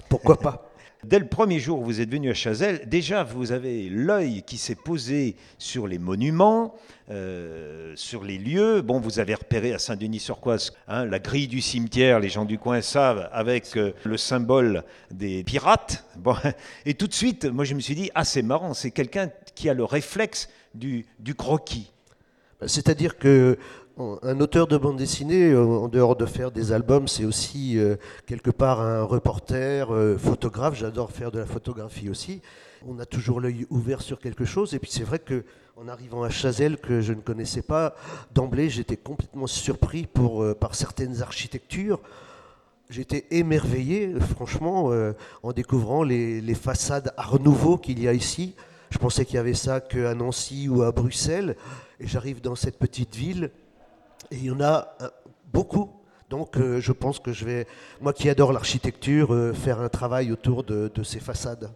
Pourquoi 0.08 0.38
pas? 0.38 0.65
Dès 1.06 1.20
le 1.20 1.28
premier 1.28 1.60
jour 1.60 1.78
où 1.78 1.84
vous 1.84 2.00
êtes 2.00 2.10
venu 2.10 2.30
à 2.30 2.34
Chazelle, 2.34 2.88
déjà 2.88 3.22
vous 3.22 3.52
avez 3.52 3.88
l'œil 3.88 4.42
qui 4.42 4.58
s'est 4.58 4.74
posé 4.74 5.36
sur 5.56 5.86
les 5.86 6.00
monuments, 6.00 6.74
euh, 7.10 7.92
sur 7.94 8.24
les 8.24 8.38
lieux. 8.38 8.82
Bon, 8.82 8.98
vous 8.98 9.20
avez 9.20 9.34
repéré 9.34 9.72
à 9.72 9.78
Saint-Denis-sur-Coise 9.78 10.72
hein, 10.88 11.04
la 11.04 11.20
grille 11.20 11.46
du 11.46 11.60
cimetière, 11.60 12.18
les 12.18 12.28
gens 12.28 12.44
du 12.44 12.58
coin 12.58 12.80
savent, 12.80 13.28
avec 13.30 13.76
euh, 13.76 13.92
le 14.02 14.16
symbole 14.16 14.82
des 15.12 15.44
pirates. 15.44 16.04
Bon, 16.16 16.34
et 16.86 16.94
tout 16.94 17.06
de 17.06 17.14
suite, 17.14 17.44
moi 17.44 17.64
je 17.64 17.74
me 17.74 17.80
suis 17.80 17.94
dit, 17.94 18.10
ah 18.16 18.24
c'est 18.24 18.42
marrant, 18.42 18.74
c'est 18.74 18.90
quelqu'un 18.90 19.30
qui 19.54 19.68
a 19.68 19.74
le 19.74 19.84
réflexe 19.84 20.48
du, 20.74 21.06
du 21.20 21.36
croquis. 21.36 21.92
C'est-à-dire 22.66 23.16
que 23.16 23.58
un 23.98 24.40
auteur 24.40 24.66
de 24.66 24.76
bande 24.76 24.98
dessinée, 24.98 25.50
euh, 25.52 25.64
en 25.64 25.88
dehors 25.88 26.16
de 26.16 26.26
faire 26.26 26.50
des 26.50 26.72
albums, 26.72 27.08
c'est 27.08 27.24
aussi 27.24 27.78
euh, 27.78 27.96
quelque 28.26 28.50
part 28.50 28.80
un 28.80 29.02
reporter, 29.02 29.90
euh, 29.90 30.18
photographe. 30.18 30.74
J'adore 30.74 31.10
faire 31.10 31.30
de 31.30 31.38
la 31.38 31.46
photographie 31.46 32.10
aussi. 32.10 32.42
On 32.86 32.98
a 32.98 33.06
toujours 33.06 33.40
l'œil 33.40 33.66
ouvert 33.70 34.02
sur 34.02 34.18
quelque 34.18 34.44
chose. 34.44 34.74
Et 34.74 34.78
puis 34.78 34.90
c'est 34.90 35.02
vrai 35.02 35.18
que 35.18 35.44
en 35.76 35.88
arrivant 35.88 36.22
à 36.22 36.30
Chazelle, 36.30 36.76
que 36.78 37.00
je 37.00 37.14
ne 37.14 37.20
connaissais 37.20 37.62
pas, 37.62 37.94
d'emblée, 38.34 38.68
j'étais 38.70 38.96
complètement 38.96 39.46
surpris 39.46 40.06
par 40.58 40.74
certaines 40.74 41.20
architectures. 41.20 42.00
J'étais 42.88 43.26
émerveillé, 43.30 44.14
franchement, 44.34 44.90
en 45.42 45.52
découvrant 45.52 46.02
les, 46.02 46.40
les 46.40 46.54
façades 46.54 47.12
Art 47.18 47.38
Nouveau 47.40 47.76
qu'il 47.76 48.02
y 48.02 48.08
a 48.08 48.14
ici. 48.14 48.54
Je 48.88 48.96
pensais 48.96 49.26
qu'il 49.26 49.34
y 49.34 49.38
avait 49.38 49.52
ça 49.52 49.80
qu'à 49.80 50.14
Nancy 50.14 50.66
ou 50.70 50.80
à 50.80 50.92
Bruxelles. 50.92 51.56
Et 52.00 52.06
j'arrive 52.06 52.40
dans 52.40 52.54
cette 52.54 52.78
petite 52.78 53.14
ville 53.14 53.50
et 54.30 54.36
il 54.36 54.44
y 54.44 54.50
en 54.50 54.60
a 54.60 54.96
euh, 55.00 55.08
beaucoup. 55.52 55.90
Donc 56.30 56.56
euh, 56.56 56.80
je 56.80 56.92
pense 56.92 57.18
que 57.18 57.32
je 57.32 57.44
vais, 57.44 57.66
moi 58.00 58.12
qui 58.12 58.28
adore 58.28 58.52
l'architecture, 58.52 59.32
euh, 59.32 59.52
faire 59.52 59.80
un 59.80 59.88
travail 59.88 60.32
autour 60.32 60.64
de, 60.64 60.90
de 60.92 61.02
ces 61.02 61.20
façades. 61.20 61.70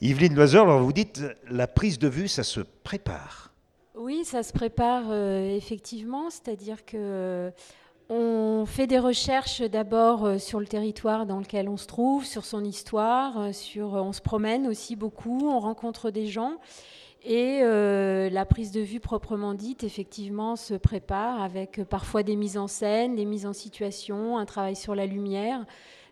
Yveline 0.00 0.34
Loiseur, 0.34 0.64
alors 0.64 0.82
vous 0.82 0.92
dites, 0.92 1.22
la 1.48 1.66
prise 1.66 1.98
de 1.98 2.08
vue, 2.08 2.28
ça 2.28 2.42
se 2.42 2.60
prépare. 2.60 3.52
Oui, 3.94 4.24
ça 4.24 4.42
se 4.42 4.52
prépare 4.52 5.04
euh, 5.08 5.56
effectivement, 5.56 6.28
c'est-à-dire 6.28 6.84
que 6.84 7.50
on 8.10 8.66
fait 8.66 8.86
des 8.86 8.98
recherches 8.98 9.62
d'abord 9.62 10.38
sur 10.38 10.60
le 10.60 10.66
territoire 10.66 11.24
dans 11.24 11.38
lequel 11.38 11.70
on 11.70 11.78
se 11.78 11.86
trouve, 11.86 12.26
sur 12.26 12.44
son 12.44 12.62
histoire, 12.62 13.54
sur, 13.54 13.94
on 13.94 14.12
se 14.12 14.20
promène 14.20 14.66
aussi 14.66 14.94
beaucoup, 14.94 15.48
on 15.48 15.58
rencontre 15.58 16.10
des 16.10 16.26
gens. 16.26 16.58
Et 17.26 17.60
euh, 17.62 18.28
la 18.28 18.44
prise 18.44 18.70
de 18.70 18.82
vue 18.82 19.00
proprement 19.00 19.54
dite, 19.54 19.82
effectivement, 19.82 20.56
se 20.56 20.74
prépare 20.74 21.40
avec 21.40 21.78
euh, 21.78 21.84
parfois 21.86 22.22
des 22.22 22.36
mises 22.36 22.58
en 22.58 22.68
scène, 22.68 23.16
des 23.16 23.24
mises 23.24 23.46
en 23.46 23.54
situation, 23.54 24.36
un 24.36 24.44
travail 24.44 24.76
sur 24.76 24.94
la 24.94 25.06
lumière. 25.06 25.64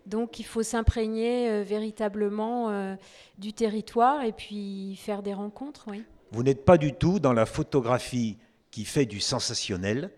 Donc 0.07 0.41
il 0.41 0.45
faut 0.45 0.63
s'imprégner 0.63 1.51
euh, 1.51 1.63
véritablement 1.63 2.97
du 3.39 3.53
territoire 3.53 4.25
et 4.25 4.33
puis 4.33 4.97
faire 4.97 5.23
des 5.23 5.35
rencontres. 5.35 5.87
Vous 6.31 6.43
n'êtes 6.43 6.65
pas 6.65 6.79
du 6.79 6.95
tout 6.95 7.21
dans 7.21 7.35
la 7.35 7.45
photographie 7.45 8.39
qui 8.71 8.87
fait 8.87 9.05
du 9.05 9.21
sensationnel, 9.21 10.11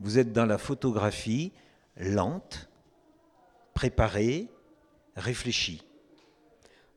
vous 0.00 0.18
êtes 0.18 0.32
dans 0.32 0.44
la 0.44 0.58
photographie 0.58 1.52
lente, 1.96 2.68
préparée, 3.74 4.48
réfléchie. 5.14 5.82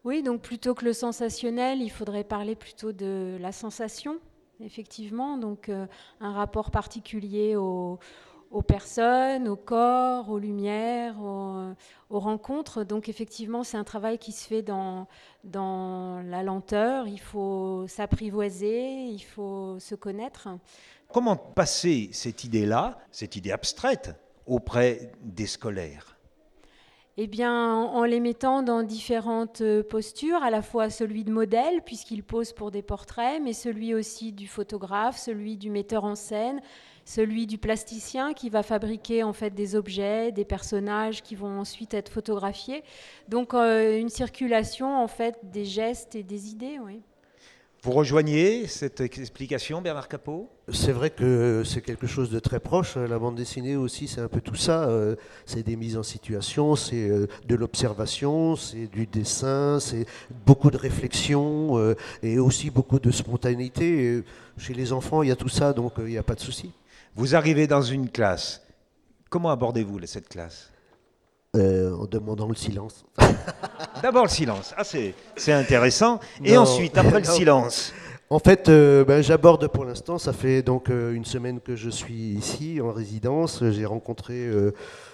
Oui, 0.05 0.21
donc 0.21 0.41
plutôt 0.41 0.75
que 0.75 0.85
le 0.85 0.93
sensationnel, 0.93 1.81
il 1.81 1.89
faudrait 1.89 2.23
parler 2.23 2.55
plutôt 2.55 2.91
de 2.91 3.37
la 3.41 3.51
sensation, 3.51 4.19
effectivement. 4.59 5.39
Donc 5.39 5.67
euh, 5.67 5.87
un 6.21 6.31
rapport 6.31 6.69
particulier 6.69 7.55
aux, 7.55 7.97
personnes, 8.67 9.47
au 9.47 9.55
corps, 9.55 10.29
aux 10.29 10.37
lumières, 10.37 11.15
aux, 11.19 12.19
rencontres. 12.19 12.83
Donc 12.83 13.09
effectivement, 13.09 13.63
c'est 13.63 13.77
un 13.77 13.83
travail 13.83 14.19
qui 14.19 14.31
se 14.31 14.47
fait 14.47 14.61
dans 14.61 15.07
la 15.43 16.43
lenteur. 16.43 17.07
Il 17.07 17.19
faut 17.19 17.87
s'apprivoiser, 17.87 19.07
il 19.07 19.23
faut 19.23 19.79
se 19.79 19.95
connaître. 19.95 20.49
Comment 21.11 21.35
passer 21.35 22.09
cette 22.11 22.43
idée-là, 22.43 22.99
cette 23.09 23.35
idée 23.37 23.51
abstraite, 23.51 24.13
auprès 24.45 25.13
des 25.23 25.47
scolaires? 25.47 26.14
Eh 27.17 27.27
bien, 27.27 27.73
en 27.73 28.03
les 28.03 28.19
mettant 28.19 28.61
dans 28.61 28.83
différentes 28.83 29.61
euh, 29.61 29.81
postures, 29.83 30.43
à 30.43 30.49
la 30.49 30.61
fois 30.61 30.89
celui 30.89 31.23
de 31.23 31.31
modèle, 31.31 31.81
puisqu'il 31.81 32.23
pose 32.23 32.51
pour 32.51 32.71
des 32.71 32.81
portraits, 32.81 33.41
mais 33.41 33.53
celui 33.53 33.93
aussi 33.93 34.33
du 34.33 34.47
photographe, 34.49 35.17
celui 35.17 35.55
du 35.55 35.69
metteur 35.69 36.03
en 36.03 36.15
scène, 36.15 36.59
celui 37.05 37.47
du 37.47 37.57
plasticien 37.57 38.33
qui 38.33 38.49
va 38.49 38.63
fabriquer 38.63 39.23
en 39.23 39.31
fait 39.31 39.51
des 39.51 39.77
objets, 39.77 40.33
des 40.33 40.43
personnages 40.43 41.23
qui 41.23 41.35
vont 41.35 41.57
ensuite 41.57 41.93
être 41.93 42.09
photographiés. 42.11 42.83
Donc, 43.29 43.53
euh, 43.53 43.97
une 43.97 44.09
circulation 44.09 45.01
en 45.01 45.07
fait 45.07 45.37
des 45.43 45.63
gestes 45.63 46.15
et 46.15 46.23
des 46.23 46.49
idées. 46.49 46.79
Vous 47.85 47.91
rejoignez 47.91 48.65
cette 48.65 48.99
explication, 48.99 49.79
Bernard 49.79 50.07
Capot? 50.07 50.49
C'est 50.73 50.91
vrai 50.91 51.11
que 51.11 51.61
c'est 51.63 51.81
quelque 51.81 52.07
chose 52.07 52.31
de 52.31 52.39
très 52.39 52.59
proche. 52.59 52.95
La 52.95 53.19
bande 53.19 53.35
dessinée 53.35 53.75
aussi, 53.75 54.07
c'est 54.07 54.21
un 54.21 54.27
peu 54.27 54.41
tout 54.41 54.55
ça. 54.55 54.89
Euh, 54.89 55.15
C'est 55.45 55.61
des 55.61 55.75
mises 55.75 55.95
en 55.95 56.01
situation, 56.01 56.75
c'est 56.75 57.07
euh, 57.07 57.27
de 57.47 57.53
l'observation, 57.53 58.55
c'est 58.55 58.87
du 58.87 59.05
dessin, 59.05 59.79
c'est 59.79 60.07
beaucoup 60.47 60.71
de 60.71 60.77
réflexion 60.77 61.77
euh, 61.77 61.93
et 62.23 62.39
aussi 62.39 62.71
beaucoup 62.71 62.97
de 62.97 63.11
spontanéité. 63.11 64.15
Et 64.15 64.23
Chez 64.57 64.73
les 64.73 64.91
enfants, 64.91 65.21
il 65.21 65.29
y 65.29 65.31
a 65.31 65.35
tout 65.35 65.47
ça, 65.47 65.71
donc 65.71 65.93
il 65.99 66.05
n'y 66.05 66.17
a 66.17 66.23
pas 66.23 66.33
de 66.33 66.39
souci. 66.39 66.71
Vous 67.13 67.35
arrivez 67.35 67.67
dans 67.67 67.83
une 67.83 68.09
classe. 68.09 68.63
Comment 69.29 69.51
abordez-vous 69.51 70.03
cette 70.07 70.29
classe? 70.29 70.71
Euh, 71.55 71.95
en 71.95 72.05
demandant 72.05 72.49
le 72.49 72.55
silence. 72.55 73.05
D'abord 74.05 74.25
le 74.25 74.29
silence. 74.29 74.71
Ah, 74.77 74.83
c'est 74.83 75.51
intéressant. 75.51 76.19
Et 76.43 76.53
Non. 76.53 76.61
ensuite, 76.61 76.95
après 76.95 77.17
le 77.21 77.25
silence, 77.39 77.91
En 78.29 78.37
fait, 78.37 78.69
euh, 78.69 79.03
ben, 79.03 79.23
j'aborde 79.23 79.67
pour 79.67 79.83
l'instant, 79.83 80.19
ça 80.19 80.31
fait 80.31 80.61
donc 80.61 80.91
euh, 80.91 81.13
une 81.13 81.25
semaine 81.25 81.59
que 81.59 81.75
je 81.75 81.89
suis 81.89 82.13
ici 82.13 82.79
en 82.81 82.91
résidence. 82.91 83.63
J'ai 83.71 83.85
rencontré 83.87 84.35
euh, 84.35 84.73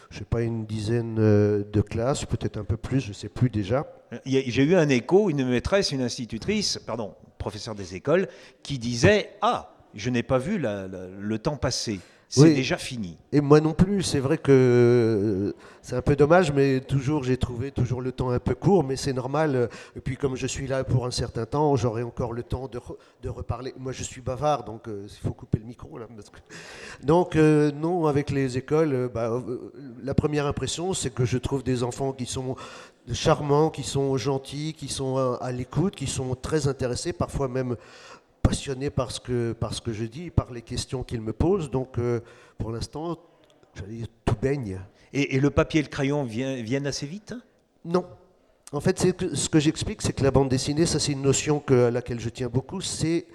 je 0.10 0.18
sais 0.18 0.26
pas, 0.26 0.42
une 0.42 0.66
dizaine 0.66 1.16
de 1.16 1.82
classes, 1.82 2.26
peut-être 2.26 2.58
un 2.58 2.66
peu 2.66 2.76
plus, 2.76 3.00
je 3.00 3.10
ne 3.10 3.14
sais 3.14 3.30
plus 3.30 3.50
déjà. 3.50 3.88
J'ai 4.26 4.64
eu 4.64 4.76
un 4.76 4.90
écho, 4.90 5.30
une 5.30 5.48
maîtresse, 5.48 5.94
une 5.94 6.02
institutrice, 6.02 6.78
pardon, 6.86 7.16
professeur 7.38 7.76
des 7.76 7.96
écoles, 7.96 8.28
qui 8.62 8.78
disait 8.78 9.30
Ah, 9.42 9.74
je 9.96 10.10
n'ai 10.10 10.24
pas 10.24 10.38
vu 10.38 10.62
le 10.62 11.38
temps 11.38 11.56
passer. 11.56 12.02
C'est 12.32 12.54
déjà 12.54 12.78
fini. 12.78 13.18
Et 13.34 13.42
moi 13.42 13.60
non 13.60 13.74
plus. 13.74 14.04
C'est 14.04 14.20
vrai 14.20 14.38
que 14.38 14.52
euh, 14.52 15.54
c'est 15.82 15.96
un 15.96 16.02
peu 16.02 16.16
dommage, 16.16 16.54
mais 16.54 16.80
toujours 16.80 17.24
j'ai 17.24 17.36
trouvé 17.36 17.72
toujours 17.72 18.02
le 18.02 18.14
temps 18.14 18.30
un 18.30 18.40
peu 18.40 18.56
court, 18.56 18.84
mais 18.86 18.96
c'est 18.96 19.12
normal. 19.12 19.70
Et 19.98 20.00
puis 20.00 20.16
comme 20.16 20.36
je 20.38 20.48
suis 20.48 20.66
là 20.66 20.84
pour 20.86 21.06
un 21.06 21.12
certain 21.12 21.46
temps, 21.46 21.76
j'aurai 21.76 22.04
encore 22.04 22.32
le 22.32 22.44
temps 22.44 22.70
de, 22.70 22.80
de, 23.22 23.30
reparler. 23.30 23.74
Moi 23.78 23.92
je 23.92 24.04
suis 24.04 24.22
bavard, 24.22 24.64
donc 24.64 24.88
euh, 24.88 25.08
il 25.08 25.28
faut 25.28 25.34
couper 25.34 25.60
le 25.60 25.66
micro 25.66 25.98
là. 25.98 26.08
Donc 27.04 27.36
euh, 27.36 27.72
non, 27.72 28.06
avec 28.06 28.30
les 28.30 28.58
écoles, 28.58 29.10
bah, 29.14 29.42
la 30.04 30.14
première 30.14 30.46
impression 30.46 30.94
c'est 30.94 31.10
que 31.10 31.26
je 31.26 31.38
trouve 31.38 31.64
des 31.64 31.84
enfants 31.84 32.14
qui 32.14 32.26
sont 32.26 32.56
charmants, 33.12 33.70
qui 33.70 33.84
sont 33.84 34.16
gentils, 34.18 34.74
qui 34.74 34.88
sont 34.88 35.18
à 35.42 35.52
l'écoute, 35.52 35.96
qui 35.96 36.08
sont 36.08 36.36
très 36.36 36.68
intéressés, 36.68 37.14
parfois 37.14 37.48
même 37.48 37.76
passionné 38.42 38.90
par 38.90 39.12
ce 39.12 39.20
que, 39.20 39.54
par 39.54 39.74
ce 39.74 39.82
que 39.82 39.94
je 39.94 40.06
dis, 40.06 40.30
par 40.30 40.52
les 40.52 40.62
questions 40.62 41.04
qu'il 41.04 41.22
me 41.22 41.34
pose. 41.34 41.70
Donc, 41.70 41.98
euh, 41.98 42.22
pour 42.58 42.72
l'instant, 42.72 43.18
j'allais 43.76 43.96
dire, 43.96 44.08
tout 44.26 44.36
baigne. 44.42 44.80
Et, 45.14 45.40
le 45.40 45.50
papier 45.50 45.82
et 45.82 45.84
le 45.84 45.90
crayon 45.90 46.24
viennent, 46.24 46.88
assez 46.88 47.06
vite? 47.06 47.34
Non. 47.84 48.06
En 48.72 48.80
fait, 48.80 49.00
ce 49.00 49.50
que 49.50 49.60
j'explique, 49.60 50.02
c'est 50.02 50.14
que 50.14 50.24
la 50.24 50.32
bande 50.32 50.48
dessinée, 50.48 50.86
ça 50.86 51.00
c'est 51.00 51.12
une 51.12 51.22
notion 51.22 51.60
que, 51.60 51.88
à 51.88 51.92
laquelle 51.92 52.20
je 52.20 52.30
tiens 52.30 52.48
beaucoup, 52.48 52.80
c'est 52.80 53.28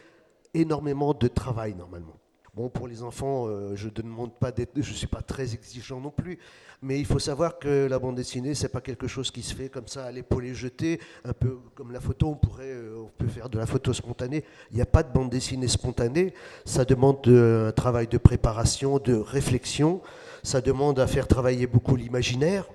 énormément 0.54 1.12
de 1.12 1.28
travail 1.28 1.74
normalement. 1.74 2.16
Bon, 2.54 2.70
pour 2.70 2.88
les 2.88 3.02
enfants, 3.02 3.46
euh, 3.46 3.74
je 3.74 3.88
ne 3.88 3.90
demande 3.90 4.32
pas 4.32 4.50
d'être, 4.50 4.72
je 4.74 4.92
suis 4.94 5.06
pas 5.06 5.20
très 5.20 5.52
exigeant 5.52 6.00
non 6.00 6.10
plus, 6.10 6.38
mais 6.82 6.98
il 6.98 7.06
faut 7.06 7.18
savoir 7.18 7.58
que 7.58 7.86
la 7.86 7.98
bande 7.98 8.16
dessinée, 8.16 8.54
c'est 8.54 8.68
pas 8.68 8.80
quelque 8.80 9.06
chose 9.06 9.30
qui 9.30 9.42
se 9.42 9.54
fait 9.54 9.68
comme 9.68 9.88
ça 9.88 10.04
à 10.04 10.12
l'épaule 10.12 10.52
jetée, 10.52 11.00
un 11.24 11.32
peu 11.32 11.58
comme 11.74 11.92
la 11.92 12.00
photo. 12.00 12.28
On 12.28 12.34
pourrait, 12.34 12.64
euh, 12.66 13.04
on 13.04 13.10
peut 13.16 13.28
faire 13.28 13.48
de 13.48 13.58
la 13.58 13.66
photo 13.66 13.92
spontanée. 13.92 14.44
Il 14.70 14.76
n'y 14.76 14.82
a 14.82 14.86
pas 14.86 15.02
de 15.02 15.12
bande 15.12 15.30
dessinée 15.30 15.68
spontanée. 15.68 16.34
Ça 16.64 16.84
demande 16.84 17.26
un 17.28 17.72
travail 17.72 18.06
de 18.06 18.18
préparation, 18.18 18.98
de 18.98 19.14
réflexion. 19.14 20.02
Ça 20.42 20.60
demande 20.60 21.00
à 21.00 21.06
faire 21.06 21.26
travailler 21.26 21.66
beaucoup 21.66 21.96
l'imaginaire, 21.96 22.68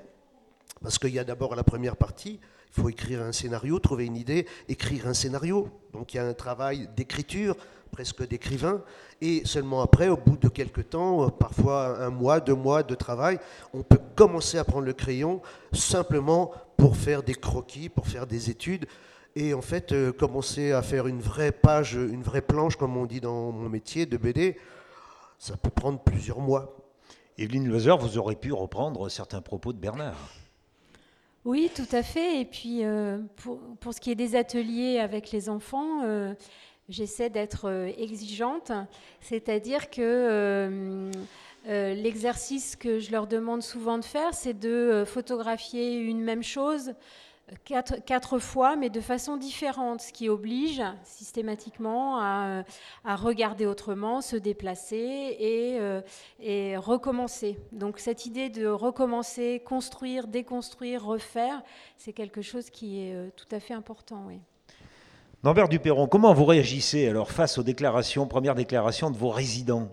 parce 0.81 0.99
qu'il 0.99 1.11
y 1.11 1.19
a 1.19 1.23
d'abord 1.23 1.55
la 1.55 1.63
première 1.63 1.95
partie. 1.95 2.39
Il 2.75 2.81
faut 2.81 2.89
écrire 2.89 3.21
un 3.21 3.31
scénario, 3.31 3.79
trouver 3.79 4.05
une 4.05 4.15
idée, 4.15 4.47
écrire 4.69 5.07
un 5.07 5.13
scénario. 5.13 5.69
Donc 5.93 6.13
il 6.13 6.17
y 6.17 6.19
a 6.19 6.25
un 6.25 6.33
travail 6.33 6.89
d'écriture, 6.95 7.55
presque 7.91 8.27
d'écrivain. 8.27 8.81
Et 9.21 9.43
seulement 9.45 9.81
après, 9.81 10.07
au 10.07 10.17
bout 10.17 10.37
de 10.37 10.47
quelques 10.47 10.89
temps, 10.89 11.29
parfois 11.29 11.99
un 11.99 12.09
mois, 12.09 12.39
deux 12.39 12.55
mois 12.55 12.83
de 12.83 12.95
travail, 12.95 13.39
on 13.73 13.83
peut 13.83 13.99
commencer 14.15 14.57
à 14.57 14.63
prendre 14.63 14.85
le 14.85 14.93
crayon 14.93 15.41
simplement 15.73 16.51
pour 16.77 16.97
faire 16.97 17.23
des 17.23 17.35
croquis, 17.35 17.89
pour 17.89 18.07
faire 18.07 18.25
des 18.25 18.49
études. 18.49 18.87
Et 19.35 19.53
en 19.53 19.61
fait, 19.61 19.91
euh, 19.91 20.11
commencer 20.11 20.71
à 20.71 20.81
faire 20.81 21.07
une 21.07 21.21
vraie 21.21 21.51
page, 21.51 21.93
une 21.93 22.23
vraie 22.23 22.41
planche, 22.41 22.75
comme 22.75 22.97
on 22.97 23.05
dit 23.05 23.21
dans 23.21 23.51
mon 23.51 23.69
métier 23.69 24.05
de 24.05 24.17
BD, 24.17 24.57
ça 25.37 25.55
peut 25.55 25.69
prendre 25.69 25.99
plusieurs 25.99 26.39
mois. 26.39 26.75
Evelyne 27.37 27.67
Loiser, 27.67 27.95
vous 27.99 28.17
aurez 28.17 28.35
pu 28.35 28.51
reprendre 28.51 29.09
certains 29.09 29.41
propos 29.41 29.73
de 29.73 29.77
Bernard. 29.77 30.17
Oui, 31.45 31.71
tout 31.73 31.87
à 31.91 32.03
fait. 32.03 32.41
Et 32.41 32.45
puis, 32.45 32.83
euh, 32.83 33.19
pour, 33.37 33.59
pour, 33.79 33.93
ce 33.93 34.01
qui 34.01 34.11
est 34.11 34.15
des 34.15 34.35
ateliers 34.35 34.99
avec 34.99 35.31
les 35.31 35.49
enfants, 35.49 36.03
euh, 36.03 36.35
j'essaie 36.89 37.29
d'être 37.29 37.65
euh, 37.65 37.91
exigeante, 37.97 38.71
c'est-à-dire 39.21 39.89
que 39.89 40.01
euh, 40.01 41.11
euh, 41.67 41.93
l'exercice 41.93 42.75
que 42.75 42.99
je 42.99 43.11
leur 43.11 43.27
demande 43.27 43.61
souvent 43.61 43.97
de 43.97 44.05
faire, 44.05 44.33
c'est 44.33 44.57
de 44.57 45.03
photographier 45.05 45.97
une 45.97 46.21
même 46.21 46.43
chose 46.43 46.93
quatre, 47.65 48.39
fois, 48.39 48.77
mais 48.77 48.89
de 48.89 49.01
façon 49.01 49.35
différente, 49.35 49.99
ce 49.99 50.13
qui 50.13 50.29
oblige 50.29 50.81
systématiquement 51.03 52.17
à, 52.21 52.63
regarder 53.03 53.65
autrement, 53.65 54.21
se 54.21 54.37
déplacer 54.37 55.35
et, 56.39 56.77
recommencer. 56.77 57.57
Donc 57.73 57.99
cette 57.99 58.25
idée 58.25 58.47
de 58.47 58.67
recommencer, 58.67 59.61
construire, 59.65 60.27
déconstruire, 60.27 61.03
refaire, 61.03 61.61
c'est 61.97 62.13
quelque 62.13 62.41
chose 62.41 62.69
qui 62.69 63.01
est 63.01 63.35
tout 63.35 63.53
à 63.53 63.59
fait 63.59 63.73
important. 63.73 64.29
Norbert 65.43 65.69
Duperron, 65.69 66.05
comment 66.05 66.35
vous 66.35 66.45
réagissez 66.45 67.07
alors 67.07 67.31
face 67.31 67.57
aux 67.57 67.63
déclarations, 67.63 68.27
premières 68.27 68.53
déclarations 68.53 69.09
de 69.09 69.17
vos 69.17 69.31
résidents? 69.31 69.89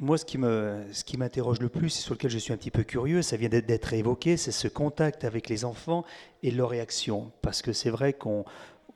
Moi, 0.00 0.18
ce 0.18 0.24
qui, 0.24 1.16
m'interroge 1.16 1.60
le 1.60 1.68
plus, 1.68 1.96
et 1.96 2.00
sur 2.00 2.14
lequel 2.14 2.32
je 2.32 2.38
suis 2.38 2.52
un 2.52 2.56
petit 2.56 2.72
peu 2.72 2.82
curieux, 2.82 3.22
ça 3.22 3.36
vient 3.36 3.48
d'être 3.48 3.92
évoqué, 3.92 4.36
c'est 4.36 4.50
ce 4.50 4.66
contact 4.66 5.22
avec 5.22 5.48
les 5.48 5.64
enfants 5.64 6.04
et 6.42 6.50
leur 6.50 6.70
réaction. 6.70 7.30
Parce 7.40 7.62
que 7.62 7.72
c'est 7.72 7.90
vrai 7.90 8.14
qu'on 8.14 8.44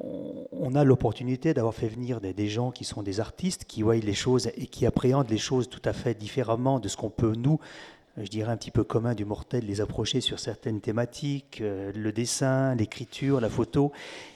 on, 0.00 0.75
a 0.75 0.82
l'opportunité 0.82 1.54
d'avoir 1.54 1.75
fait 1.75 1.87
venir 1.87 2.20
des, 2.20 2.32
des, 2.32 2.49
gens 2.49 2.73
qui 2.73 2.85
sont 2.85 3.04
des 3.04 3.20
artistes, 3.20 3.64
qui 3.64 3.82
voient 3.82 3.94
les 3.94 4.14
choses 4.14 4.50
et 4.56 4.66
qui 4.66 4.85
appréhendent 4.85 5.30
les 5.30 5.38
choses 5.38 5.68
tout 5.68 5.82
à 5.85 5.92
fait 5.92 6.18
différemment 6.18 6.80
de 6.80 6.88
ce 6.88 6.97
qu'on 6.97 7.11
peut, 7.11 7.35
nous, 7.37 7.61
je 8.22 8.28
dirais, 8.28 8.50
un 8.50 8.56
petit 8.56 8.70
peu 8.70 8.84
commun 8.84 9.14
du 9.14 9.25
mortel, 9.25 9.66
les 9.66 9.80
approcher 9.80 10.20
sur 10.20 10.38
certaines 10.38 10.80
thématiques, 10.80 11.60
euh, 11.60 11.92
le 11.94 12.12
dessin, 12.12 12.75
l'écriture, 12.75 13.40
la 13.40 13.48
photo, 13.48 13.92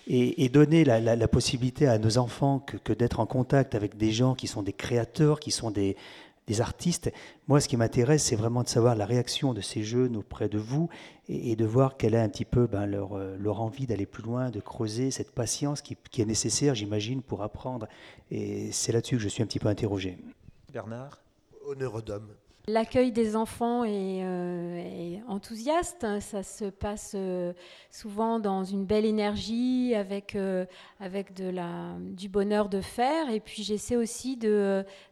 et, 0.07 0.49
donner 0.49 0.85
la, 0.85 1.29
possibilité 1.29 1.87
à 1.87 1.99
nos 1.99 2.19
enfants 2.19 2.59
que, 2.61 2.93
d'être 2.93 3.21
en 3.21 3.27
contact 3.27 3.75
avec 3.75 3.97
des 3.97 4.11
gens 4.11 4.35
qui 4.35 4.47
sont 4.47 4.63
des 4.63 4.73
créateurs, 4.73 5.41
qui 5.41 5.51
sont 5.51 5.71
des, 5.71 5.97
artistes. 6.59 7.11
Moi, 7.49 7.61
ce 7.63 7.69
qui 7.69 7.79
m'intéresse, 7.79 8.25
c'est 8.25 8.37
vraiment 8.37 8.63
de 8.63 8.69
savoir 8.69 8.95
la 8.95 9.07
réaction 9.07 9.55
de 9.55 9.63
ces 9.63 9.83
jeunes 9.83 10.17
auprès 10.17 10.51
de 10.51 10.59
vous 10.59 10.91
et, 11.31 11.57
de 11.57 11.65
voir 11.65 11.97
quelle 11.97 12.13
est 12.13 12.21
un 12.21 12.29
petit 12.29 12.45
peu 12.45 12.67
ben, 12.67 12.85
leur, 12.85 13.15
euh, 13.15 13.39
leur, 13.39 13.63
envie 13.63 13.87
d'aller 13.87 14.05
plus 14.05 14.23
loin, 14.23 14.51
de 14.51 14.61
creuser 14.61 15.11
cette 15.11 15.31
patience 15.31 15.81
qui, 15.81 15.97
qui 16.11 16.21
est 16.21 16.27
nécessaire, 16.27 16.75
j'imagine, 16.75 17.23
pour 17.23 17.43
apprendre. 17.43 17.89
Et 18.31 18.71
c'est 18.71 18.93
là-dessus 18.93 19.17
que 19.17 19.23
je 19.23 19.29
suis 19.29 19.43
un 19.43 19.47
petit 19.47 19.61
peu 19.61 19.69
interrogé. 19.69 20.19
Bernard? 20.71 21.23
Honneur 21.65 22.03
d'homme. 22.03 22.29
L'accueil 22.69 23.11
des 23.11 23.35
enfants 23.35 23.83
euh, 23.85 24.77
est, 24.77 25.21
enthousiaste. 25.27 26.07
Ça 26.21 26.45
se 26.45 26.67
passe 26.67 27.13
euh, 27.17 27.53
souvent 27.91 28.39
dans 28.39 28.63
une 28.63 28.87
belle 28.87 29.05
énergie, 29.05 29.97
avec, 29.97 30.37
euh, 30.37 30.65
avec 31.01 31.33
du 31.35 32.29
bonheur 32.29 32.69
de 32.69 32.81
faire. 32.81 33.31
Et 33.31 33.41
puis 33.41 33.65
j'essaie 33.65 33.97
aussi 33.97 34.39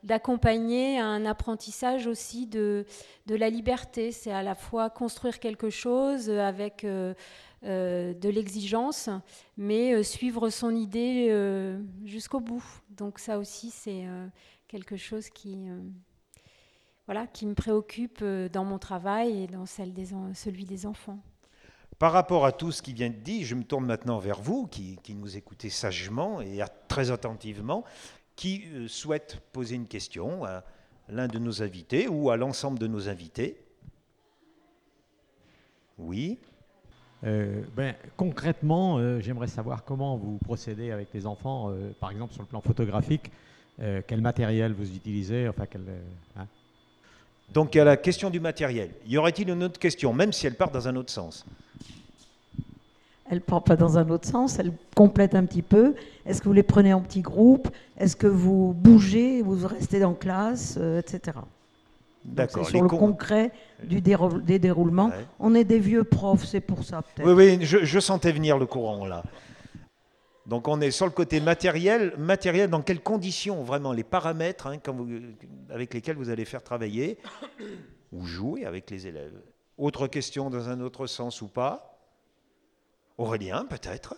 d'accompagner 0.05 1.01
un 1.01 1.27
apprentissage 1.27 2.07
aussi 2.07 2.47
de, 2.47 2.87
de 3.27 3.35
la 3.35 3.51
liberté. 3.51 4.13
C'est 4.13 4.33
à 4.33 4.45
la 4.45 4.55
fois 4.55 4.89
construire 4.89 5.41
quelque 5.41 5.71
chose 5.71 6.31
avec 6.31 6.87
de 6.87 8.29
l'exigence, 8.29 9.11
mais 9.57 10.05
suivre 10.05 10.51
son 10.51 10.71
idée 10.77 11.35
jusqu'au 12.05 12.39
bout. 12.39 12.65
Donc 12.91 13.19
ça 13.19 13.39
aussi, 13.39 13.71
c'est 13.71 14.05
quelque 14.69 14.97
chose 14.97 15.29
qui 15.31 15.59
voilà, 17.11 17.27
qui 17.27 17.45
me 17.45 17.55
préoccupe 17.55 18.21
euh, 18.23 18.49
dans 18.49 18.65
mon 18.65 18.79
travail 18.79 19.43
et 19.43 19.47
dans 19.49 19.67
celle 19.67 19.93
des, 19.93 20.11
celui 20.33 20.65
des 20.65 20.87
enfants. 20.87 21.19
Par 21.99 22.13
rapport 22.13 22.47
à 22.47 22.53
tout 22.53 22.71
ce 22.71 22.83
qui 22.83 22.93
vient 22.93 23.11
de 23.11 23.17
dire, 23.17 23.45
je 23.45 23.57
me 23.57 23.65
tourne 23.65 23.85
maintenant 23.85 24.21
vers 24.21 24.41
vous, 24.41 24.69
qui, 24.69 24.97
nous 25.09 25.37
écoutez 25.37 25.71
sagement 25.71 26.41
et 26.41 26.61
très 26.87 27.11
attentivement, 27.11 27.83
qui 28.37 28.63
euh, 28.73 28.87
souhaite 28.87 29.43
poser 29.53 29.75
une 29.75 29.89
question 29.89 30.45
à 30.45 30.63
l'un 31.09 31.27
de 31.27 31.41
nos 31.41 31.65
invités 31.65 32.07
ou 32.07 32.31
à 32.31 32.37
l'ensemble 32.37 32.79
de 32.79 32.87
nos 32.87 33.09
invités. 33.09 33.61
Oui. 35.99 36.39
Euh, 37.25 37.65
ben, 37.75 37.97
concrètement, 38.17 39.19
j'aimerais 39.19 39.49
savoir 39.49 39.83
comment 39.83 40.17
vous 40.17 40.39
procédez 40.39 40.93
avec 40.93 41.13
les 41.13 41.27
enfants, 41.27 41.75
par 41.99 42.13
exemple 42.13 42.35
sur 42.35 42.43
le 42.43 42.49
plan 42.49 42.61
photographique, 42.61 43.33
quel 43.79 44.21
matériel 44.21 44.75
vous 44.75 44.95
utilisez, 44.95 45.49
enfin 45.49 45.67
quel, 45.67 45.83
hein 46.37 46.47
donc 47.53 47.75
il 47.75 47.79
y 47.79 47.81
a 47.81 47.85
la 47.85 47.97
question 47.97 48.31
du 48.31 48.41
matériel. 48.41 48.91
Y 49.07 49.17
aurait-il 49.19 49.49
une 49.49 49.63
autre 49.65 49.79
question, 49.79 50.13
même 50.13 50.33
si 50.33 50.47
elle 50.47 50.55
part 50.55 50.71
dans 50.71 50.87
un 50.87 50.97
autre 50.97 51.13
sens? 51.13 51.45
Elle 53.29 53.39
ne 53.39 53.43
part 53.43 53.63
pas 53.63 53.77
dans 53.77 53.97
un 53.97 54.09
autre 54.11 54.27
sens, 54.29 54.59
elle 54.59 54.73
complète 54.97 55.37
un 55.37 55.45
petit 55.45 55.63
peu. 55.63 55.95
Est-ce 56.27 56.41
que 56.41 56.49
vous 56.49 56.53
les 56.53 56.65
prenez 56.65 56.93
en 56.93 57.01
petits 57.01 57.21
groupes 57.21 57.69
Est-ce 57.97 58.17
que 58.17 58.27
vous 58.27 58.75
bougez, 58.77 59.41
vous 59.43 59.67
restez 59.69 60.05
en 60.05 60.15
classe, 60.15 60.77
euh, 60.81 60.99
etc. 60.99 61.39
D'accord. 62.25 62.69
Sur 62.69 62.83
le 62.83 62.89
concret 62.89 63.53
du 63.85 64.01
des 64.01 64.59
déroulements. 64.59 65.11
On 65.39 65.55
est 65.55 65.65
des 65.65 65.79
vieux 65.79 66.05
profs, 66.05 66.45
c'est 66.45 66.61
pour 66.61 66.85
ça 66.85 67.03
peut-être. 67.03 67.27
Oui, 67.27 67.33
oui, 67.33 67.65
je, 67.65 67.79
je 67.85 68.01
sentais 68.01 68.33
venir 68.33 68.59
le 68.59 68.67
courant 68.67 69.07
là. 69.07 69.23
Donc 70.51 70.67
on 70.67 70.81
est 70.81 70.91
sur 70.91 71.07
le 71.07 71.13
côté 71.13 71.39
matériel. 71.41 72.13
Matériel, 72.19 72.69
dans 72.69 72.83
quelles 72.83 73.01
conditions? 73.01 73.63
Vraiment 73.63 73.93
Les 73.93 74.03
paramètres 74.03 74.67
hein, 74.67 74.79
avec 75.71 75.95
lesquels 75.95 76.17
vous 76.17 76.29
allez 76.29 76.45
faire 76.45 76.65
travailler 76.65 77.19
ou 78.13 78.27
jouer 78.27 78.65
avec 78.65 78.91
les 78.91 79.07
élèves. 79.07 79.41
Autre 79.79 80.09
question 80.09 80.51
dans 80.51 80.69
un 80.69 80.81
autre 80.81 81.07
sens 81.07 81.41
ou 81.41 81.47
pas? 81.47 81.97
Aurélien, 83.17 83.65
peut-être 83.65 84.17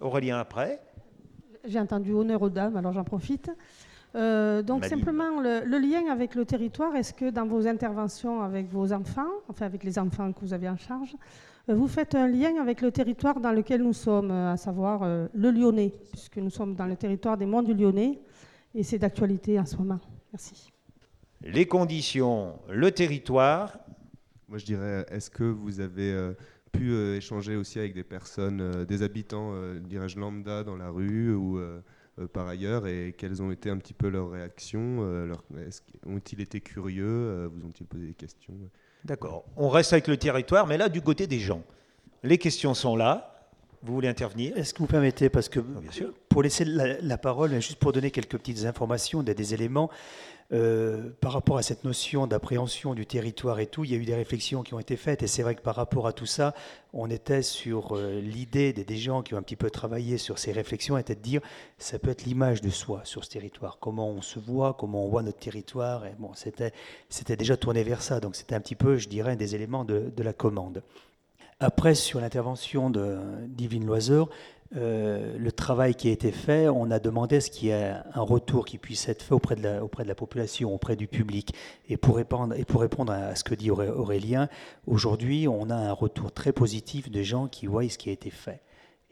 Aurélien 0.00 0.38
après 0.38 0.80
J'ai 1.64 1.80
entendu 1.80 2.12
honneur 2.12 2.40
aux 2.40 2.48
dames, 2.48 2.76
alors 2.76 2.92
j'en 2.92 3.02
profite. 3.02 3.50
Euh, 4.14 4.62
donc 4.62 4.84
simplement 4.84 5.40
le, 5.40 5.64
le 5.64 5.78
lien 5.78 6.12
avec 6.12 6.36
le 6.36 6.44
territoire, 6.44 6.94
est-ce 6.94 7.12
que 7.12 7.30
dans 7.30 7.46
vos 7.46 7.66
interventions 7.66 8.40
avec 8.42 8.68
vos 8.68 8.92
enfants, 8.92 9.30
enfin 9.48 9.66
avec 9.66 9.82
les 9.82 9.98
enfants 9.98 10.32
que 10.32 10.40
vous 10.40 10.52
avez 10.52 10.68
en 10.68 10.76
charge, 10.76 11.16
vous 11.68 11.88
faites 11.88 12.14
un 12.14 12.26
lien 12.28 12.60
avec 12.60 12.80
le 12.80 12.90
territoire 12.90 13.40
dans 13.40 13.52
lequel 13.52 13.82
nous 13.82 13.92
sommes, 13.92 14.30
euh, 14.30 14.52
à 14.52 14.56
savoir 14.56 15.02
euh, 15.02 15.28
le 15.34 15.50
Lyonnais, 15.50 15.92
puisque 16.10 16.38
nous 16.38 16.50
sommes 16.50 16.74
dans 16.74 16.86
le 16.86 16.96
territoire 16.96 17.36
des 17.36 17.46
monts 17.46 17.62
du 17.62 17.74
Lyonnais, 17.74 18.20
et 18.74 18.82
c'est 18.82 18.98
d'actualité 18.98 19.58
en 19.58 19.66
ce 19.66 19.76
moment. 19.76 20.00
Merci. 20.32 20.72
Les 21.42 21.66
conditions, 21.66 22.58
le 22.68 22.90
territoire. 22.90 23.78
Moi, 24.48 24.58
je 24.58 24.64
dirais, 24.64 25.06
est-ce 25.10 25.30
que 25.30 25.44
vous 25.44 25.80
avez 25.80 26.12
euh, 26.12 26.32
pu 26.72 26.90
euh, 26.90 27.16
échanger 27.16 27.56
aussi 27.56 27.78
avec 27.78 27.94
des 27.94 28.04
personnes, 28.04 28.60
euh, 28.60 28.84
des 28.84 29.02
habitants, 29.02 29.50
euh, 29.52 29.78
dirais-je, 29.80 30.18
lambda 30.18 30.64
dans 30.64 30.76
la 30.76 30.90
rue 30.90 31.34
ou 31.34 31.58
euh, 31.58 31.80
euh, 32.18 32.26
par 32.26 32.46
ailleurs, 32.48 32.86
et 32.86 33.14
quelles 33.16 33.42
ont 33.42 33.50
été 33.52 33.70
un 33.70 33.78
petit 33.78 33.94
peu 33.94 34.08
leurs 34.08 34.30
réactions 34.30 34.98
euh, 35.00 35.26
leur- 35.26 35.44
Ont-ils 36.06 36.40
été 36.40 36.60
curieux 36.60 37.06
euh, 37.06 37.48
Vous 37.52 37.64
ont-ils 37.66 37.86
posé 37.86 38.06
des 38.08 38.14
questions? 38.14 38.54
D'accord. 39.04 39.44
On 39.56 39.68
reste 39.68 39.92
avec 39.92 40.08
le 40.08 40.16
territoire, 40.16 40.66
mais 40.66 40.76
là, 40.76 40.88
du 40.88 41.00
côté 41.00 41.26
des 41.26 41.38
gens. 41.38 41.62
Les 42.22 42.38
questions 42.38 42.74
sont 42.74 42.96
là. 42.96 43.26
Vous 43.82 43.94
voulez 43.94 44.08
intervenir? 44.08 44.56
Est-ce 44.58 44.74
que 44.74 44.80
vous 44.80 44.86
permettez, 44.86 45.30
parce 45.30 45.48
que 45.48 45.60
Bien 45.60 45.90
sûr. 45.90 46.12
pour 46.28 46.42
laisser 46.42 46.66
la, 46.66 47.00
la 47.00 47.16
parole, 47.18 47.52
juste 47.60 47.78
pour 47.78 47.92
donner 47.92 48.10
quelques 48.10 48.36
petites 48.36 48.66
informations, 48.66 49.22
des, 49.22 49.34
des 49.34 49.54
éléments, 49.54 49.88
euh, 50.52 51.10
par 51.20 51.32
rapport 51.32 51.58
à 51.58 51.62
cette 51.62 51.84
notion 51.84 52.26
d'appréhension 52.26 52.94
du 52.94 53.06
territoire 53.06 53.60
et 53.60 53.66
tout, 53.66 53.84
il 53.84 53.92
y 53.92 53.94
a 53.94 53.96
eu 53.96 54.04
des 54.04 54.14
réflexions 54.14 54.62
qui 54.62 54.74
ont 54.74 54.80
été 54.80 54.96
faites, 54.96 55.22
et 55.22 55.26
c'est 55.26 55.42
vrai 55.42 55.54
que 55.54 55.62
par 55.62 55.76
rapport 55.76 56.06
à 56.06 56.12
tout 56.12 56.26
ça, 56.26 56.54
on 56.92 57.08
était 57.08 57.42
sur 57.42 57.96
euh, 57.96 58.20
l'idée 58.20 58.72
des, 58.72 58.84
des 58.84 58.96
gens 58.96 59.22
qui 59.22 59.34
ont 59.34 59.38
un 59.38 59.42
petit 59.42 59.56
peu 59.56 59.70
travaillé 59.70 60.18
sur 60.18 60.38
ces 60.38 60.52
réflexions, 60.52 60.98
était 60.98 61.14
de 61.14 61.20
dire, 61.20 61.40
ça 61.78 61.98
peut 61.98 62.10
être 62.10 62.24
l'image 62.24 62.60
de 62.60 62.70
soi 62.70 63.02
sur 63.04 63.24
ce 63.24 63.30
territoire, 63.30 63.78
comment 63.80 64.10
on 64.10 64.22
se 64.22 64.38
voit, 64.38 64.74
comment 64.74 65.04
on 65.04 65.08
voit 65.08 65.22
notre 65.22 65.38
territoire, 65.38 66.06
et 66.06 66.14
bon, 66.18 66.32
c'était, 66.34 66.72
c'était 67.08 67.36
déjà 67.36 67.56
tourné 67.56 67.82
vers 67.84 68.02
ça, 68.02 68.20
donc 68.20 68.36
c'était 68.36 68.54
un 68.54 68.60
petit 68.60 68.76
peu, 68.76 68.96
je 68.96 69.08
dirais, 69.08 69.36
des 69.36 69.54
éléments 69.54 69.84
de, 69.84 70.12
de 70.14 70.22
la 70.22 70.32
commande. 70.32 70.82
Après, 71.62 71.94
sur 71.94 72.20
l'intervention 72.20 72.88
de 72.88 73.18
Divine 73.46 73.84
Loiseur, 73.84 74.30
euh, 74.76 75.36
le 75.36 75.50
travail 75.52 75.94
qui 75.94 76.08
a 76.08 76.12
été 76.12 76.30
fait, 76.30 76.68
on 76.68 76.90
a 76.90 77.00
demandé 77.00 77.40
ce 77.40 77.50
qu'il 77.50 77.68
y 77.68 77.70
ait 77.72 77.94
un 78.14 78.20
retour 78.20 78.64
qui 78.64 78.78
puisse 78.78 79.08
être 79.08 79.22
fait 79.22 79.34
auprès 79.34 79.56
de 79.56 79.62
la, 79.62 80.14
population, 80.14 80.72
auprès 80.72 80.94
du 80.96 81.08
public. 81.08 81.54
Et 81.88 81.96
pour 81.96 82.16
répondre, 82.16 83.12
à 83.12 83.34
ce 83.34 83.42
que 83.42 83.54
dit 83.54 83.70
Auré- 83.70 83.88
Aurélien, 83.88 84.48
aujourd'hui, 84.86 85.48
on 85.48 85.70
a 85.70 85.74
un 85.74 85.92
retour 85.92 86.32
très 86.32 86.52
positif 86.52 87.10
de 87.10 87.22
gens 87.22 87.48
qui 87.48 87.66
voient 87.66 87.88
ce 87.88 87.98
qui 87.98 88.10
a 88.10 88.12
été 88.12 88.30
fait. 88.30 88.60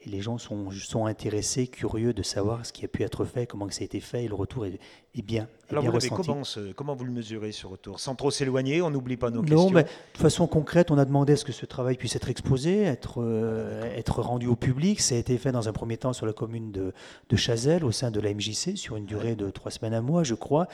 Et 0.05 0.09
les 0.09 0.21
gens 0.21 0.37
sont, 0.37 0.71
sont 0.71 1.05
intéressés, 1.07 1.67
curieux 1.67 2.13
de 2.13 2.23
savoir 2.23 2.65
ce 2.65 2.71
qui 2.71 2.85
a 2.85 2.87
pu 2.87 3.03
être 3.03 3.25
fait, 3.25 3.45
comment 3.45 3.67
que 3.67 3.73
ça 3.73 3.81
a 3.81 3.83
été 3.83 3.99
fait, 3.99 4.23
et 4.23 4.27
le 4.29 4.33
retour 4.35 4.65
est, 4.65 4.79
est 5.13 5.21
bien. 5.21 5.43
est 5.67 5.71
Alors, 5.71 5.81
bien 5.83 5.89
vous 5.91 5.95
ressenti. 5.97 6.27
comment, 6.27 6.43
ce- 6.45 6.71
comment 6.71 6.95
vous 6.95 7.03
le 7.03 7.11
mesurez, 7.11 7.51
ce 7.51 7.67
retour? 7.67 7.99
Sans 7.99 8.15
trop 8.15 8.31
s'éloigner, 8.31 8.81
on 8.81 8.91
n'oublie 8.91 9.17
pas 9.17 9.29
nos 9.29 9.41
questions. 9.41 9.65
Non, 9.65 9.71
mais 9.71 9.83
de 9.83 10.17
façon 10.17 10.47
concrète, 10.47 10.89
on 10.89 10.97
a 10.97 11.03
demandé 11.03 11.33
à 11.33 11.35
ce 11.35 11.43
que 11.43 11.51
ce 11.51 11.65
travail 11.65 11.97
puisse 11.97 12.15
être 12.15 12.29
exposé, 12.29 12.83
être, 12.83 13.21
euh, 13.21 13.83
être 13.93 14.21
rendu 14.21 14.47
au 14.47 14.55
public. 14.55 15.01
Ça 15.01 15.15
a 15.15 15.17
été 15.17 15.37
fait 15.37 15.51
dans 15.51 15.67
un 15.67 15.73
premier 15.73 15.97
temps 15.97 16.13
sur 16.13 16.25
la 16.25 16.31
commune 16.31 16.71
de, 16.71 16.93
de 17.29 17.35
Chazelles, 17.35 17.83
au 17.83 17.91
sein 17.91 18.09
de 18.09 18.21
la 18.21 18.33
MJC, 18.33 18.77
sur 18.77 18.95
une 18.95 19.05
durée 19.05 19.35
de 19.35 19.49
trois 19.49 19.69
semaines 19.71 19.93
à 19.93 20.01
mois, 20.01 20.23
je 20.23 20.35
crois. 20.35 20.67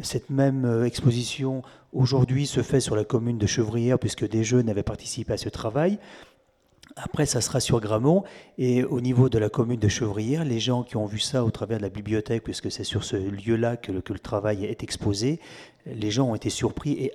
Cette 0.00 0.28
même 0.28 0.64
euh, 0.64 0.86
exposition, 0.86 1.62
aujourd'hui, 1.92 2.48
se 2.48 2.62
fait 2.62 2.80
sur 2.80 2.96
la 2.96 3.04
commune 3.04 3.38
de 3.38 3.46
Chevrières, 3.46 4.00
puisque 4.00 4.28
des 4.28 4.42
jeunes 4.42 4.68
avaient 4.68 4.82
participé 4.82 5.34
à 5.34 5.36
ce 5.36 5.48
travail. 5.50 6.00
Après, 6.96 7.24
ça 7.26 7.40
sera 7.40 7.58
sur 7.60 7.80
Gramont. 7.80 8.22
Et 8.58 8.84
au 8.84 9.00
niveau 9.00 9.28
de 9.28 9.38
la 9.38 9.48
commune 9.48 9.80
de 9.80 9.88
Chevrières, 9.88 10.44
les 10.44 10.60
gens 10.60 10.82
qui 10.82 10.96
ont 10.96 11.06
vu 11.06 11.18
ça 11.18 11.44
au 11.44 11.50
travers 11.50 11.78
de 11.78 11.82
la 11.82 11.88
bibliothèque, 11.88 12.44
puisque 12.44 12.70
c'est 12.70 12.84
sur 12.84 13.02
ce 13.04 13.16
lieu-là 13.16 13.76
que, 13.76 13.92
le- 13.92 14.02
que 14.02 14.12
le 14.12 14.18
travail 14.18 14.64
est 14.66 14.82
exposé, 14.82 15.40
les 15.86 16.10
gens 16.10 16.28
ont 16.30 16.34
été 16.34 16.50
surpris 16.50 16.92
et 16.92 17.12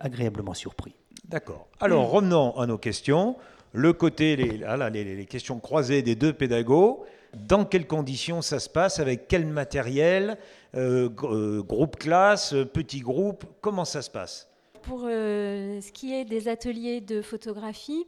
agréablement 0.00 0.54
surpris. 0.54 0.94
D'accord. 1.28 1.68
Alors, 1.80 2.10
revenons 2.10 2.56
à 2.56 2.66
nos 2.66 2.78
questions. 2.78 3.36
Le 3.72 3.92
côté, 3.92 4.36
les, 4.36 4.62
ah 4.64 4.88
les, 4.88 5.26
questions 5.26 5.58
croisées 5.60 6.00
des 6.02 6.14
deux 6.14 6.32
pédagogues. 6.32 6.96
Dans 7.34 7.66
quelles 7.66 7.86
conditions 7.86 8.40
ça 8.40 8.58
se 8.58 8.70
passe? 8.70 8.98
Avec 9.00 9.28
quel 9.28 9.44
matériel? 9.44 10.38
Euh, 10.74 11.10
euh, 11.24 11.62
Groupe 11.62 11.96
classe? 11.96 12.54
Petit 12.72 13.00
groupe? 13.00 13.44
Comment 13.60 13.84
ça 13.84 14.00
se 14.00 14.08
passe? 14.08 14.47
Pour 14.88 15.02
euh, 15.04 15.82
ce 15.82 15.92
qui 15.92 16.14
est 16.14 16.24
des 16.24 16.48
ateliers 16.48 17.02
de 17.02 17.20
photographie, 17.20 18.06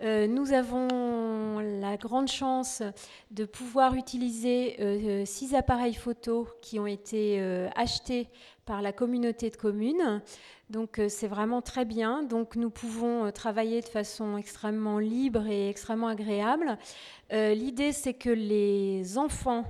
euh, 0.00 0.28
nous 0.28 0.52
avons 0.52 1.58
la 1.58 1.96
grande 1.96 2.28
chance 2.28 2.84
de 3.32 3.44
pouvoir 3.44 3.96
utiliser 3.96 4.76
euh, 4.78 5.24
six 5.26 5.56
appareils 5.56 5.94
photo 5.94 6.46
qui 6.62 6.78
ont 6.78 6.86
été 6.86 7.42
achetés 7.74 8.28
par 8.64 8.80
la 8.80 8.92
communauté 8.92 9.50
de 9.50 9.56
communes. 9.56 10.22
Donc 10.68 11.00
c'est 11.08 11.26
vraiment 11.26 11.62
très 11.62 11.84
bien. 11.84 12.22
Donc 12.22 12.54
nous 12.54 12.70
pouvons 12.70 13.32
travailler 13.32 13.80
de 13.80 13.88
façon 13.88 14.36
extrêmement 14.36 15.00
libre 15.00 15.48
et 15.48 15.68
extrêmement 15.68 16.06
agréable. 16.06 16.78
L'idée 17.32 17.90
c'est 17.90 18.14
que 18.14 18.30
les 18.30 19.18
enfants 19.18 19.64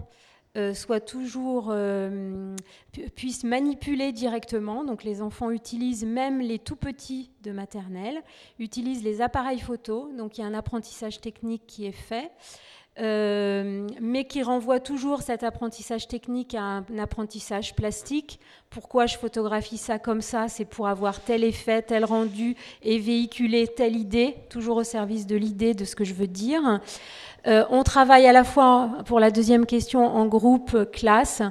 euh, 0.57 0.75
soient 0.75 1.01
toujours 1.01 1.69
euh, 1.71 2.57
pu- 2.93 3.09
puissent 3.11 3.45
manipuler 3.45 4.13
directement. 4.13 4.85
Donc 4.85 5.05
les 5.05 5.23
enfants 5.23 5.51
utilisent 5.51 6.05
même 6.05 6.41
les 6.41 6.59
tout 6.59 6.77
petits 6.77 7.31
de 7.43 7.53
maternelle, 7.53 8.23
utilisent 8.59 9.05
les 9.05 9.21
appareils 9.21 9.61
photo. 9.61 10.11
Donc 10.17 10.39
il 10.39 10.41
y 10.41 10.45
a 10.45 10.47
un 10.47 10.55
apprentissage 10.55 11.21
technique 11.21 11.67
qui 11.67 11.87
est 11.87 11.93
fait. 11.93 12.31
Euh, 12.99 13.87
mais 14.01 14.25
qui 14.25 14.43
renvoie 14.43 14.81
toujours 14.81 15.23
cet 15.23 15.43
apprentissage 15.43 16.09
technique 16.09 16.55
à 16.55 16.63
un 16.63 16.85
apprentissage 16.99 17.75
plastique. 17.75 18.41
Pourquoi 18.69 19.07
je 19.07 19.17
photographie 19.17 19.79
ça 19.79 19.99
comme 19.99 20.21
ça? 20.21 20.49
C'est 20.49 20.65
pour 20.65 20.89
avoir 20.89 21.21
tel 21.21 21.45
effet, 21.45 21.83
tel 21.83 22.05
rendu 22.05 22.57
et 22.83 22.99
véhiculer 22.99 23.69
telle 23.69 23.97
idée, 23.97 24.37
toujours 24.49 24.77
au 24.77 24.85
service 24.85 25.27
de 25.27 25.37
l'idée, 25.37 25.73
de 25.73 25.85
ce 25.85 25.97
que 25.97 26.05
je 26.05 26.15
veux 26.15 26.27
dire. 26.27 26.81
Euh, 27.47 27.65
on 27.71 27.85
travaille 27.85 28.27
à 28.27 28.33
la 28.33 28.45
fois, 28.45 28.91
pour 29.07 29.19
la 29.19 29.31
deuxième 29.31 29.67
question, 29.67 30.05
en 30.05 30.27
groupe, 30.27 30.91
classe. 30.93 31.43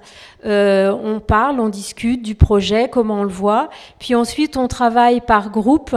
Euh, 0.45 0.91
on 0.91 1.19
parle, 1.19 1.59
on 1.59 1.69
discute 1.69 2.21
du 2.21 2.35
projet, 2.35 2.89
comment 2.89 3.21
on 3.21 3.23
le 3.23 3.29
voit. 3.29 3.69
Puis 3.97 4.13
ensuite, 4.13 4.55
on 4.57 4.67
travaille 4.67 5.21
par 5.21 5.49
groupe. 5.49 5.95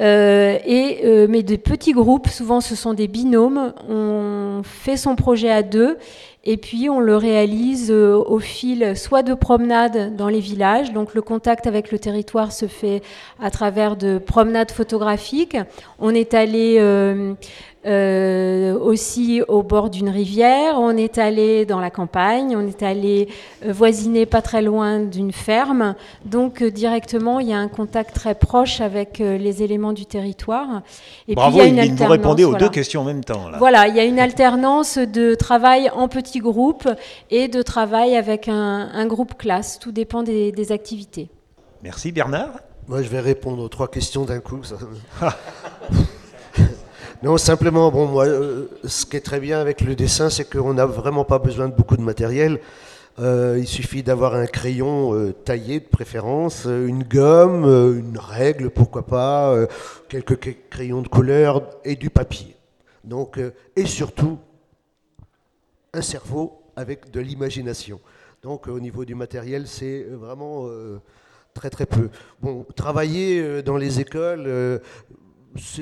Euh, 0.00 0.58
et, 0.64 1.00
euh, 1.04 1.26
mais 1.28 1.42
des 1.42 1.58
petits 1.58 1.92
groupes, 1.92 2.28
souvent 2.28 2.60
ce 2.60 2.74
sont 2.74 2.94
des 2.94 3.08
binômes. 3.08 3.74
On 3.88 4.62
fait 4.64 4.96
son 4.96 5.16
projet 5.16 5.50
à 5.50 5.62
deux 5.62 5.98
et 6.44 6.56
puis 6.56 6.88
on 6.88 6.98
le 6.98 7.14
réalise 7.16 7.90
euh, 7.90 8.16
au 8.16 8.38
fil 8.38 8.96
soit 8.96 9.22
de 9.22 9.34
promenades 9.34 10.16
dans 10.16 10.28
les 10.28 10.40
villages, 10.40 10.92
donc 10.92 11.14
le 11.14 11.22
contact 11.22 11.66
avec 11.66 11.92
le 11.92 11.98
territoire 11.98 12.52
se 12.52 12.66
fait 12.66 13.02
à 13.40 13.50
travers 13.50 13.96
de 13.96 14.18
promenades 14.18 14.70
photographiques. 14.70 15.58
On 15.98 16.14
est 16.14 16.34
allé 16.34 16.78
euh, 17.84 18.78
aussi 18.78 19.42
au 19.48 19.62
bord 19.62 19.90
d'une 19.90 20.08
rivière, 20.08 20.76
on 20.78 20.96
est 20.96 21.18
allé 21.18 21.66
dans 21.66 21.80
la 21.80 21.90
campagne, 21.90 22.56
on 22.56 22.66
est 22.66 22.82
allé 22.82 23.28
euh, 23.64 23.72
voisiner 23.72 24.24
pas 24.24 24.40
très 24.40 24.62
loin 24.62 25.00
d'une 25.00 25.32
ferme. 25.32 25.94
Donc 26.24 26.62
euh, 26.62 26.70
directement, 26.70 27.40
il 27.40 27.48
y 27.48 27.52
a 27.52 27.58
un 27.58 27.68
contact 27.68 28.14
très 28.14 28.34
proche 28.34 28.80
avec 28.80 29.20
euh, 29.20 29.36
les 29.36 29.62
éléments 29.62 29.92
du 29.92 30.06
territoire. 30.06 30.82
Et 31.26 31.34
Bravo, 31.34 31.58
puis, 31.58 31.68
il 31.68 31.74
y 31.74 31.80
a 31.80 31.84
une 31.84 31.96
vous 31.96 32.06
répondez 32.06 32.44
aux 32.44 32.50
voilà. 32.50 32.66
deux 32.66 32.70
questions 32.70 33.00
en 33.00 33.04
même 33.04 33.24
temps. 33.24 33.48
Là. 33.48 33.58
Voilà, 33.58 33.88
il 33.88 33.96
y 33.96 34.00
a 34.00 34.04
une 34.04 34.20
alternance 34.20 34.98
de 34.98 35.34
travail 35.34 35.90
en 35.94 36.08
petits 36.08 36.40
groupes 36.40 36.88
et 37.30 37.48
de 37.48 37.62
travail 37.62 38.16
avec 38.16 38.48
un, 38.48 38.90
un 38.92 39.06
groupe 39.06 39.36
classe. 39.36 39.78
Tout 39.80 39.92
dépend 39.92 40.22
des, 40.22 40.52
des 40.52 40.72
activités. 40.72 41.28
Merci 41.82 42.12
Bernard. 42.12 42.50
Moi, 42.88 43.02
je 43.02 43.08
vais 43.08 43.20
répondre 43.20 43.62
aux 43.62 43.68
trois 43.68 43.88
questions 43.88 44.24
d'un 44.24 44.40
coup. 44.40 44.62
ça. 44.62 44.76
non, 47.22 47.38
simplement, 47.38 47.92
bon, 47.92 48.08
moi, 48.08 48.26
euh, 48.26 48.66
ce 48.84 49.06
qui 49.06 49.16
est 49.16 49.20
très 49.20 49.38
bien 49.38 49.60
avec 49.60 49.80
le 49.80 49.94
dessin, 49.94 50.28
c'est 50.28 50.44
qu'on 50.44 50.74
n'a 50.74 50.86
vraiment 50.86 51.24
pas 51.24 51.38
besoin 51.38 51.68
de 51.68 51.74
beaucoup 51.74 51.96
de 51.96 52.02
matériel. 52.02 52.58
Euh, 53.20 53.58
il 53.60 53.68
suffit 53.68 54.02
d'avoir 54.02 54.34
un 54.34 54.46
crayon 54.46 55.14
euh, 55.14 55.32
taillé 55.32 55.78
de 55.78 55.84
préférence, 55.84 56.64
une 56.64 57.04
gomme, 57.04 57.64
une 57.64 58.18
règle, 58.18 58.70
pourquoi 58.70 59.06
pas, 59.06 59.56
quelques 60.08 60.56
crayons 60.68 61.00
de 61.00 61.06
couleur 61.06 61.62
et 61.84 61.94
du 61.94 62.10
papier. 62.10 62.56
Donc, 63.04 63.38
et 63.76 63.86
surtout, 63.86 64.40
un 65.94 66.02
cerveau 66.02 66.60
avec 66.74 67.12
de 67.12 67.20
l'imagination. 67.20 68.00
Donc, 68.42 68.66
au 68.66 68.80
niveau 68.80 69.04
du 69.04 69.14
matériel, 69.14 69.68
c'est 69.68 70.02
vraiment 70.10 70.68
très 71.54 71.70
très 71.70 71.86
peu. 71.86 72.08
Bon, 72.40 72.66
travailler 72.74 73.62
dans 73.62 73.76
les 73.76 74.00
écoles, 74.00 74.80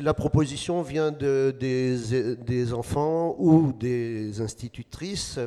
la 0.03 0.15
proposition 0.15 0.83
vient 0.83 1.13
de, 1.13 1.55
des, 1.59 2.35
des 2.37 2.73
enfants 2.73 3.37
ou 3.39 3.73
des 3.73 4.41
institutrices. 4.41 5.39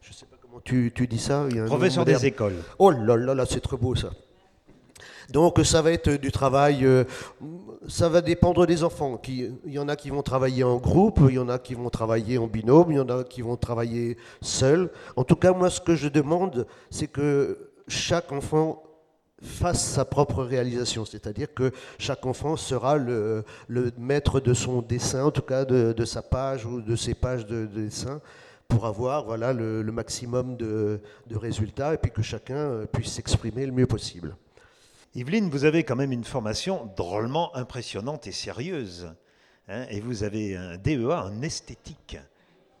Je 0.00 0.08
ne 0.08 0.14
sais 0.14 0.26
pas 0.26 0.36
comment 0.40 0.60
tu, 0.60 0.92
tu 0.94 1.06
dis 1.06 1.18
ça. 1.18 1.46
il 1.50 1.56
y 1.56 1.60
a 1.60 1.64
Professeur 1.64 2.04
des 2.04 2.26
écoles. 2.26 2.54
Oh 2.78 2.90
là 2.90 3.16
là 3.16 3.34
là, 3.34 3.44
c'est 3.46 3.60
très 3.60 3.76
beau 3.76 3.94
ça. 3.94 4.10
Donc 5.30 5.60
ça 5.62 5.82
va 5.82 5.92
être 5.92 6.10
du 6.10 6.32
travail, 6.32 6.86
euh, 6.86 7.04
ça 7.86 8.08
va 8.08 8.22
dépendre 8.22 8.66
des 8.66 8.82
enfants. 8.82 9.20
il 9.26 9.52
y 9.66 9.78
en 9.78 9.88
a 9.88 9.94
qui 9.94 10.08
vont 10.08 10.22
travailler 10.22 10.64
en 10.64 10.78
groupe, 10.78 11.20
il 11.28 11.34
y 11.34 11.38
en 11.38 11.50
a 11.50 11.58
qui 11.58 11.74
vont 11.74 11.90
travailler 11.90 12.38
en 12.38 12.46
binôme, 12.46 12.92
il 12.92 12.96
y 12.96 13.00
en 13.00 13.08
a 13.10 13.24
qui 13.24 13.42
vont 13.42 13.56
travailler 13.56 14.16
seuls. 14.40 14.90
En 15.16 15.24
tout 15.24 15.36
cas, 15.36 15.52
moi, 15.52 15.68
ce 15.68 15.82
que 15.82 15.94
je 15.94 16.08
demande, 16.08 16.66
c'est 16.88 17.08
que 17.08 17.70
chaque 17.88 18.32
enfant 18.32 18.82
fasse 19.42 19.84
sa 19.84 20.04
propre 20.04 20.42
réalisation, 20.42 21.04
c'est-à-dire 21.04 21.52
que 21.54 21.70
chaque 21.98 22.26
enfant 22.26 22.56
sera 22.56 22.96
le, 22.96 23.44
maître 23.98 24.40
de 24.40 24.54
son 24.54 24.82
dessin, 24.82 25.24
en 25.24 25.30
tout 25.30 25.42
cas 25.42 25.64
de, 25.64 26.04
sa 26.04 26.22
page 26.22 26.66
ou 26.66 26.80
de 26.80 26.96
ses 26.96 27.14
pages 27.14 27.46
de, 27.46 27.66
dessin, 27.66 28.20
pour 28.66 28.86
avoir 28.86 29.24
voilà, 29.24 29.52
le, 29.52 29.82
maximum 29.84 30.56
de, 30.56 31.00
résultats 31.30 31.94
et 31.94 31.98
puis 31.98 32.10
que 32.10 32.22
chacun 32.22 32.86
puisse 32.92 33.12
s'exprimer 33.12 33.66
le 33.66 33.72
mieux 33.72 33.86
possible. 33.86 34.36
Yveline, 35.14 35.48
vous 35.48 35.64
avez 35.64 35.84
quand 35.84 35.96
même 35.96 36.12
une 36.12 36.24
formation 36.24 36.90
drôlement 36.96 37.54
impressionnante 37.56 38.26
et 38.26 38.32
sérieuse. 38.32 39.08
Hein, 39.68 39.86
et 39.90 40.00
vous 40.00 40.22
avez 40.22 40.56
un 40.56 40.76
DEA 40.76 41.24
en 41.24 41.42
esthétique 41.42 42.18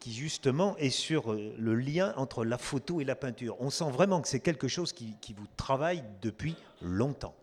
qui 0.00 0.12
justement 0.12 0.76
est 0.78 0.90
sur 0.90 1.32
euh, 1.32 1.54
le 1.58 1.74
lien 1.74 2.12
entre 2.16 2.44
la 2.44 2.58
photo 2.58 3.00
et 3.00 3.04
la 3.04 3.16
peinture. 3.16 3.56
On 3.60 3.70
sent 3.70 3.90
vraiment 3.90 4.20
que 4.20 4.28
c'est 4.28 4.40
quelque 4.40 4.68
chose 4.68 4.92
qui, 4.92 5.16
qui 5.20 5.32
vous 5.32 5.46
travaille 5.56 6.02
depuis 6.22 6.56
longtemps. 6.80 7.34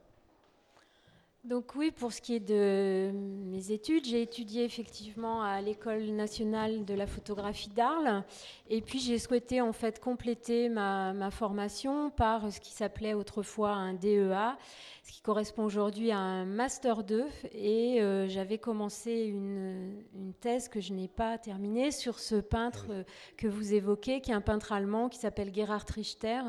Donc 1.46 1.76
oui, 1.76 1.92
pour 1.92 2.12
ce 2.12 2.22
qui 2.22 2.34
est 2.34 2.40
de 2.40 3.12
mes 3.14 3.72
études, 3.72 4.04
j'ai 4.06 4.24
étudié 4.24 4.64
effectivement 4.64 5.44
à 5.44 5.62
l'école 5.62 6.06
nationale 6.06 6.86
de 6.86 6.96
la 6.96 7.06
photographie 7.06 7.70
d'Arles, 7.70 8.24
et 8.68 8.82
puis 8.82 8.98
j'ai 8.98 9.20
souhaité 9.20 9.62
en 9.62 9.72
fait 9.72 10.00
compléter 10.00 10.70
ma, 10.70 11.30
formation 11.30 12.10
par 12.10 12.52
ce 12.52 12.60
qui 12.60 12.72
s'appelait 12.72 13.14
autrefois 13.14 13.74
un 13.74 13.94
DEA, 13.94 14.58
ce 15.04 15.12
qui 15.12 15.22
correspond 15.22 15.66
aujourd'hui 15.66 16.10
à 16.10 16.18
un 16.18 16.46
master 16.46 17.04
2, 17.04 17.26
et 17.54 18.02
euh, 18.02 18.28
j'avais 18.28 18.58
commencé 18.58 19.26
une, 19.26 20.04
thèse 20.42 20.68
que 20.68 20.82
je 20.82 20.94
n'ai 20.94 21.08
pas 21.08 21.38
terminée 21.38 21.92
sur 21.92 22.18
ce 22.18 22.36
peintre 22.36 22.88
ah 22.90 23.04
que 23.38 23.48
vous 23.48 23.76
évoquez, 23.76 24.20
qui 24.20 24.32
est 24.32 24.36
un 24.36 24.42
peintre 24.42 24.72
allemand 24.72 25.10
qui 25.10 25.20
s'appelle 25.20 25.54
Gerhard 25.54 25.86
Richter, 25.94 26.42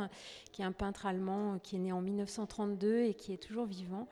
qui 0.52 0.62
est 0.62 0.64
un 0.64 0.72
peintre 0.72 1.04
allemand 1.04 1.59
qui 1.62 1.76
est 1.76 1.80
né 1.80 1.92
en 1.92 2.00
1932 2.00 3.00
et 3.00 3.12
qui 3.12 3.35
est 3.35 3.42
toujours 3.42 3.66
vivant. 3.66 4.09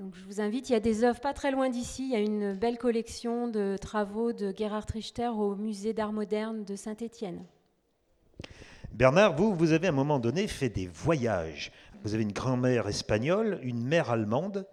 Donc 0.00 0.14
je 0.14 0.24
vous 0.24 0.40
invite, 0.40 0.70
il 0.70 0.72
y 0.72 0.76
a 0.76 0.80
des 0.80 1.04
œuvres 1.04 1.20
pas 1.20 1.34
très 1.34 1.50
loin 1.50 1.68
d'ici, 1.68 2.04
il 2.04 2.12
y 2.12 2.16
a 2.16 2.20
une 2.20 2.54
belle 2.54 2.78
collection 2.78 3.48
de 3.48 3.76
travaux 3.78 4.32
de 4.32 4.50
Gerhard 4.56 4.86
Richter 4.90 5.28
au 5.28 5.54
musée 5.56 5.92
d'art 5.92 6.14
moderne 6.14 6.64
de 6.64 6.74
Saint-Étienne. 6.74 7.44
Bernard, 8.94 9.36
vous, 9.36 9.54
vous 9.54 9.72
avez 9.72 9.88
à 9.88 9.90
un 9.90 9.94
moment 9.94 10.18
donné 10.18 10.48
fait 10.48 10.70
des 10.70 10.86
voyages. 10.86 11.70
Vous 12.02 12.14
avez 12.14 12.22
une 12.22 12.32
grand-mère 12.32 12.88
espagnole, 12.88 13.60
une 13.62 13.84
mère 13.84 14.10
allemande, 14.10 14.66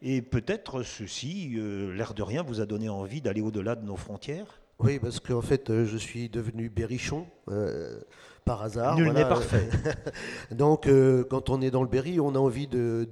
et 0.00 0.22
peut-être 0.22 0.82
ceci, 0.82 1.52
euh, 1.56 1.94
l'air 1.94 2.14
de 2.14 2.22
rien, 2.22 2.42
vous 2.42 2.62
a 2.62 2.64
donné 2.64 2.88
envie 2.88 3.20
d'aller 3.20 3.42
au-delà 3.42 3.74
de 3.74 3.84
nos 3.84 3.96
frontières? 3.96 4.62
Oui, 4.78 4.98
parce 4.98 5.20
qu'en 5.20 5.42
fait, 5.42 5.68
euh, 5.68 5.84
je 5.84 5.98
suis 5.98 6.30
devenu 6.30 6.70
berrichon. 6.70 7.26
Euh, 7.48 8.00
par 8.52 8.62
hasard. 8.64 8.96
Nul 8.96 9.12
n'est 9.12 9.22
parfait. 9.22 9.66
Donc, 10.50 10.86
euh, 10.86 11.24
quand 11.24 11.48
on 11.48 11.62
est 11.62 11.70
dans 11.70 11.82
le 11.82 11.88
Berry, 11.88 12.20
on 12.20 12.34
a 12.34 12.38
envie 12.38 12.66
de, 12.66 13.08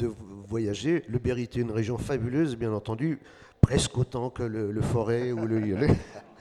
voyager. 0.47 1.03
Le 1.09 1.19
Berry 1.19 1.45
est 1.45 1.57
une 1.57 1.71
région 1.71 1.97
fabuleuse, 1.97 2.57
bien 2.57 2.73
entendu, 2.73 3.21
presque 3.63 3.97
autant 3.97 4.29
que 4.29 4.43
le, 4.43 4.81
Forêt 4.83 5.33
ou 5.33 5.47
le 5.47 5.59
Lyonnais. 5.59 5.97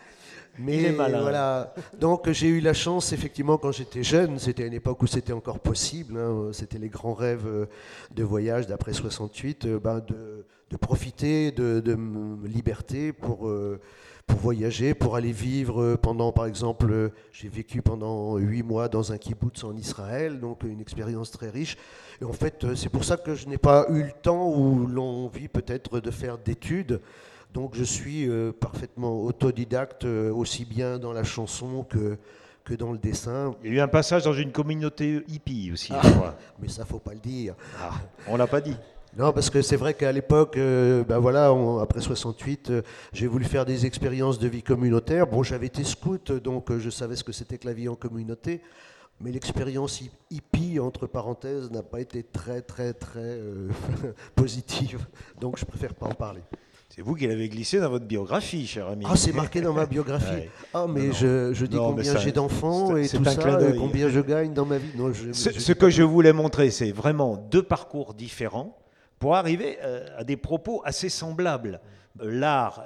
Mais 0.59 0.91
voilà. 0.91 1.73
Donc 1.97 2.29
j'ai 2.31 2.47
eu 2.47 2.59
la 2.59 2.73
chance, 2.73 3.13
effectivement, 3.13 3.57
quand 3.57 3.71
j'étais 3.71 4.03
jeune, 4.03 4.38
c'était 4.38 4.67
une 4.67 4.73
époque 4.73 5.01
où 5.01 5.07
c'était 5.07 5.31
encore 5.31 5.59
possible, 5.59 6.17
hein, 6.17 6.49
c'était 6.51 6.79
les 6.79 6.89
grands 6.89 7.13
rêves 7.13 7.47
euh, 7.47 7.67
de 8.13 8.23
voyage 8.23 8.67
d'après 8.67 8.91
68, 8.91 9.65
euh, 9.65 9.79
ben, 9.79 10.01
de, 10.01 10.77
profiter 10.77 11.51
de, 11.51 11.79
de 11.79 11.97
liberté 12.45 13.13
pour 13.13 13.49
pour 14.29 14.39
voyager, 14.39 14.93
pour 14.93 15.15
aller 15.15 15.31
vivre 15.31 15.95
pendant, 15.95 16.31
par 16.31 16.45
exemple, 16.45 17.11
j'ai 17.33 17.49
vécu 17.49 17.81
pendant 17.81 18.37
huit 18.37 18.63
mois 18.63 18.87
dans 18.87 19.11
un 19.11 19.17
kibbutz 19.17 19.63
en 19.63 19.75
Israël, 19.75 20.39
donc 20.39 20.63
une 20.63 20.79
expérience 20.79 21.31
très 21.31 21.49
riche. 21.49 21.75
Et 22.21 22.25
en 22.25 22.31
fait, 22.31 22.65
c'est 22.75 22.89
pour 22.89 23.03
ça 23.03 23.17
que 23.17 23.33
je 23.33 23.47
n'ai 23.47 23.57
pas 23.57 23.87
eu 23.89 24.03
le 24.03 24.11
temps 24.11 24.49
ou 24.55 24.87
l'envie 24.87 25.47
peut-être 25.47 25.99
de 25.99 26.11
faire 26.11 26.37
d'études. 26.37 27.01
Donc 27.53 27.71
je 27.73 27.83
suis 27.83 28.29
euh, 28.29 28.51
parfaitement 28.51 29.23
autodidacte, 29.23 30.05
euh, 30.05 30.31
aussi 30.31 30.65
bien 30.65 30.99
dans 30.99 31.13
la 31.13 31.23
chanson 31.23 31.83
que, 31.83 32.17
que 32.63 32.75
dans 32.75 32.91
le 32.91 32.99
dessin. 32.99 33.55
Il 33.63 33.71
y 33.71 33.73
a 33.73 33.77
eu 33.77 33.81
un 33.81 33.87
passage 33.87 34.23
dans 34.23 34.33
une 34.33 34.51
communauté 34.51 35.23
hippie 35.27 35.71
aussi, 35.73 35.91
je 36.03 36.09
crois. 36.11 36.35
Mais 36.61 36.67
ça, 36.67 36.85
faut 36.85 36.99
pas 36.99 37.13
le 37.13 37.19
dire. 37.19 37.55
Ah, 37.81 37.93
on 38.27 38.37
l'a 38.37 38.45
pas 38.45 38.61
dit. 38.61 38.77
Non, 39.17 39.33
parce 39.33 39.49
que 39.49 39.61
c'est 39.61 39.75
vrai 39.75 39.95
qu'à 39.95 40.11
l'époque, 40.11 40.57
euh, 40.57 41.03
ben 41.03 41.17
voilà, 41.19 41.51
après 41.81 41.99
68, 41.99 42.69
euh, 42.69 42.81
j'ai 43.11 43.27
voulu 43.27 43.45
faire 43.45 43.65
des 43.65 43.85
expériences 43.85 44.39
de 44.39 44.47
vie 44.47 44.61
communautaire. 44.61 45.27
Bon, 45.27 45.41
j'avais 45.43 45.65
été 45.65 45.83
scout, 45.83 46.31
donc 46.31 46.69
euh, 46.69 46.79
je 46.79 46.89
savais 46.89 47.15
ce 47.15 47.23
que 47.23 47.31
c'était 47.31 47.57
que 47.57 47.67
la 47.67 47.73
vie 47.73 47.89
en 47.89 47.95
communauté. 47.95 48.61
Mais 49.21 49.31
l'expérience 49.31 50.01
hippie, 50.29 50.79
entre 50.79 51.05
parenthèses, 51.05 51.69
n'a 51.71 51.83
pas 51.83 51.99
été 51.99 52.23
très, 52.23 52.61
très, 52.61 52.93
très 52.93 53.39
positive. 54.35 55.05
Donc 55.41 55.57
je 55.57 55.65
préfère 55.65 55.93
pas 55.93 56.05
en 56.05 56.13
parler. 56.13 56.41
C'est 56.87 57.01
vous 57.01 57.15
qui 57.15 57.27
l'avez 57.27 57.49
glissé 57.49 57.79
dans 57.79 57.89
votre 57.89 58.05
biographie, 58.05 58.65
cher 58.65 58.87
ami. 58.87 59.05
Ah, 59.07 59.17
c'est 59.17 59.33
marqué 59.33 59.59
dans 59.59 59.73
ma 59.73 59.85
biographie. 59.85 60.47
Ah, 60.73 60.85
mais 60.87 61.11
Je, 61.11 61.65
dis 61.65 61.77
combien 61.77 62.17
j'ai 62.17 62.31
d'enfants 62.31 62.95
et 62.95 63.09
tout 63.09 63.23
ça, 63.25 63.69
et 63.69 63.75
combien 63.75 64.07
je 64.07 64.19
gagne 64.21 64.53
dans 64.53 64.65
ma 64.65 64.77
vie. 64.77 64.91
Ce 65.33 65.73
que 65.73 65.89
je 65.89 66.03
voulais 66.03 66.31
montrer, 66.31 66.69
c'est 66.69 66.91
vraiment 66.91 67.35
deux 67.35 67.63
parcours 67.63 68.13
différents 68.13 68.77
pour 69.19 69.36
arriver 69.36 69.77
euh, 69.84 70.08
à 70.17 70.23
des 70.23 70.38
propos 70.38 70.82
assez 70.86 71.10
semblables. 71.10 71.82
L'art, 72.21 72.86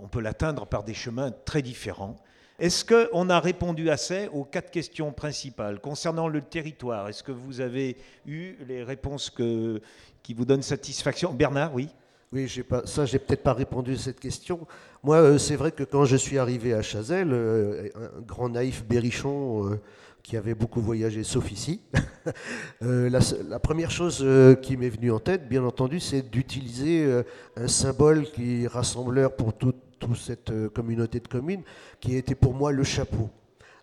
on 0.00 0.08
peut 0.08 0.20
l'atteindre 0.20 0.66
par 0.66 0.84
des 0.84 0.94
chemins 0.94 1.32
très 1.44 1.62
différents. 1.62 2.16
Est-ce 2.58 2.84
qu'on 2.84 3.30
a 3.30 3.40
répondu 3.40 3.88
assez 3.88 4.28
aux 4.32 4.44
quatre 4.44 4.70
questions 4.70 5.12
principales 5.12 5.80
concernant 5.80 6.28
le 6.28 6.40
territoire? 6.40 7.08
Est-ce 7.08 7.22
que 7.22 7.32
vous 7.32 7.60
avez 7.60 7.96
eu 8.26 8.56
les 8.66 8.82
réponses 8.82 9.30
que, 9.30 9.80
qui 10.22 10.34
vous 10.34 10.44
donnent 10.44 10.62
satisfaction? 10.62 11.32
Bernard, 11.32 11.74
oui 11.74 11.88
oui, 12.30 12.46
pas, 12.68 12.82
ça, 12.84 13.06
j'ai 13.06 13.18
peut-être 13.18 13.42
pas 13.42 13.54
répondu 13.54 13.94
à 13.94 13.96
cette 13.96 14.20
question. 14.20 14.66
Moi, 15.02 15.16
euh, 15.16 15.38
c'est 15.38 15.56
vrai 15.56 15.72
que 15.72 15.82
quand 15.82 16.04
je 16.04 16.16
suis 16.16 16.36
arrivé 16.36 16.74
à 16.74 16.82
Chazelle, 16.82 17.30
euh, 17.32 17.88
un 17.94 18.20
grand 18.20 18.50
naïf 18.50 18.84
berrichon 18.84 19.78
qui 20.28 20.36
avait 20.36 20.54
beaucoup 20.54 20.82
voyagé, 20.82 21.24
sauf 21.24 21.50
ici. 21.50 21.80
Euh, 22.82 23.08
la, 23.08 23.58
première 23.58 23.90
chose 23.90 24.18
euh, 24.20 24.54
qui 24.54 24.76
m'est 24.76 24.90
venue 24.90 25.10
en 25.10 25.18
tête, 25.18 25.48
bien 25.48 25.64
entendu, 25.64 25.98
c'est 25.98 26.20
d'utiliser 26.20 27.02
euh, 27.02 27.22
un 27.56 27.68
symbole 27.68 28.30
qui 28.30 28.64
est 28.64 28.66
rassembleur 28.66 29.34
pour 29.34 29.54
toute, 29.54 29.76
cette 30.14 30.52
communauté 30.74 31.20
de 31.20 31.26
communes, 31.26 31.62
qui 32.00 32.16
était 32.16 32.34
pour 32.34 32.52
moi 32.52 32.70
le 32.70 32.84
chapeau. 32.84 33.30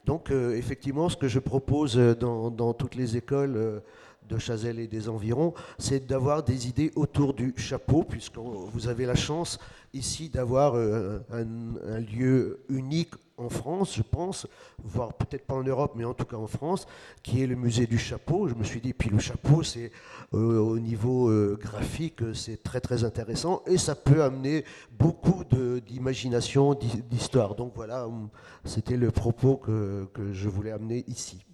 Donc, 0.05 0.29
effectivement, 0.31 1.10
ce 1.10 1.17
que 1.17 1.27
je 1.27 1.39
propose 1.39 1.95
dans, 1.95 2.51
dans 2.51 2.73
toutes 2.73 2.93
les 2.93 3.17
écoles 3.17 3.81
de 4.29 4.38
Chazelle 4.38 4.79
et 4.79 4.88
des 4.88 5.10
environs, 5.10 5.53
c'est 5.79 6.05
d'avoir 6.05 6.43
des 6.43 6.67
idées 6.67 6.91
autour 6.95 7.34
du 7.34 7.53
chapeau, 7.58 8.03
puisque 8.03 8.38
vous 8.38 8.88
avez 8.88 9.08
la 9.08 9.15
chance 9.15 9.58
ici 9.93 10.29
d'avoir 10.29 10.75
un, 10.75 11.99
lieu 11.99 12.60
unique 12.69 13.15
en 13.38 13.50
France, 13.50 13.95
je 13.95 14.02
pense, 14.02 14.48
voire 14.84 15.13
peut-être 15.13 15.45
pas 15.45 15.56
en 15.56 15.63
Europe, 15.63 15.93
mais 15.95 16.06
en 16.06 16.13
tout 16.13 16.26
cas 16.26 16.38
en 16.38 16.48
France, 16.48 16.88
qui 17.24 17.43
est 17.43 17.48
le 17.48 17.56
musée 17.56 17.88
du 17.88 17.98
chapeau. 17.98 18.48
Je 18.48 18.56
me 18.56 18.63
suis 18.63 18.80
dit, 18.80 18.93
puis 18.93 19.10
le 19.10 19.19
chapeau, 19.19 19.63
c'est 19.63 19.91
euh, 20.34 20.60
au 20.60 20.80
niveau 20.80 21.30
euh, 21.30 21.58
graphique, 21.60 22.21
c'est 22.34 22.63
très 22.63 22.80
très 22.80 23.04
intéressant 23.04 23.62
et 23.67 23.78
ça 23.78 23.95
peut 23.95 24.24
amener 24.24 24.63
beaucoup 24.91 25.43
d'imagination, 25.86 26.74
d'histoire. 26.74 27.56
Donc 27.56 27.74
voilà, 27.76 28.08
hum, 28.08 28.30
c'était 28.63 28.98
le 28.98 29.12
propos 29.12 29.58
que, 29.58 30.08
je 30.32 30.50
voulais 30.50 30.71
amener 30.71 31.04
ici. 31.08 31.45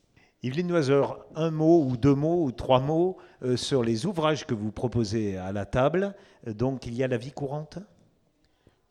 Yveline 0.43 0.67
Noiseur, 0.67 1.23
un 1.35 1.51
mot 1.51 1.83
ou 1.83 1.97
deux 1.97 2.15
mots 2.15 2.43
ou 2.43 2.51
trois 2.51 2.79
mots 2.79 3.17
euh, 3.43 3.57
sur 3.57 3.83
les 3.83 4.07
ouvrages 4.07 4.47
que 4.47 4.55
vous 4.55 4.71
proposez 4.71 5.37
à 5.37 5.51
la 5.51 5.65
table. 5.65 6.15
Donc 6.47 6.87
il 6.87 6.95
y 6.95 7.03
a 7.03 7.07
la 7.07 7.17
vie 7.17 7.31
courante? 7.31 7.77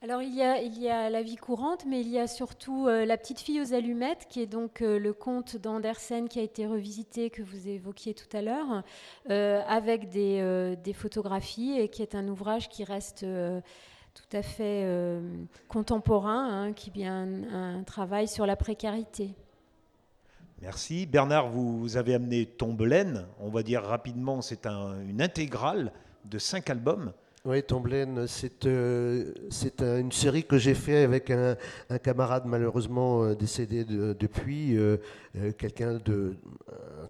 Alors 0.02 0.22
il 0.22 0.34
y, 0.34 0.42
a, 0.88 1.10
la 1.10 1.22
vie 1.22 1.36
courante, 1.36 1.84
mais 1.86 2.00
il 2.00 2.08
y 2.08 2.18
a 2.18 2.26
surtout 2.26 2.86
euh, 2.88 3.04
La 3.04 3.18
petite 3.18 3.38
fille 3.38 3.60
aux 3.60 3.74
allumettes, 3.74 4.26
qui 4.30 4.40
est 4.40 4.46
donc 4.46 4.80
euh, 4.80 4.98
le 4.98 5.12
conte 5.12 5.58
d'Andersen 5.58 6.26
qui 6.26 6.38
a 6.38 6.42
été 6.42 6.66
revisité, 6.66 7.28
que 7.28 7.42
vous 7.42 7.68
évoquiez 7.68 8.14
tout 8.14 8.34
à 8.34 8.40
l'heure, 8.40 8.82
euh, 9.28 9.60
avec 9.68 10.08
des, 10.08 10.94
photographies, 10.94 11.78
et 11.78 11.88
qui 11.88 12.00
est 12.00 12.14
un 12.14 12.26
ouvrage 12.28 12.70
qui 12.70 12.82
reste 12.82 13.26
tout 14.14 14.36
à 14.36 14.40
fait 14.40 14.86
contemporain, 15.68 16.48
hein, 16.48 16.72
qui 16.72 16.90
vient 16.90 17.28
un, 17.52 17.82
travail 17.82 18.26
sur 18.26 18.46
la 18.46 18.56
précarité. 18.56 19.34
Merci. 20.62 21.04
Bernard, 21.04 21.50
vous, 21.50 21.98
avez 21.98 22.14
amené 22.14 22.46
Tombelaine, 22.46 23.26
on 23.38 23.50
va 23.50 23.62
dire 23.62 23.82
rapidement, 23.82 24.40
c'est 24.40 24.64
un, 24.64 24.98
une 25.02 25.20
intégrale 25.20 25.92
de 26.24 26.38
cinq 26.38 26.70
albums. 26.70 27.12
Oui, 27.46 27.62
Tomblaine, 27.62 28.26
c'est 28.26 28.66
euh, 28.66 29.32
une 29.80 30.12
série 30.12 30.44
que 30.44 30.58
j'ai 30.58 30.74
fait 30.74 31.04
avec 31.04 31.30
un, 31.30 31.56
camarade 32.02 32.42
malheureusement 32.44 33.22
euh, 33.22 33.34
décédé 33.34 33.86
depuis, 33.86 34.76
euh, 34.76 34.98
quelqu'un 35.56 35.94
de 36.04 36.36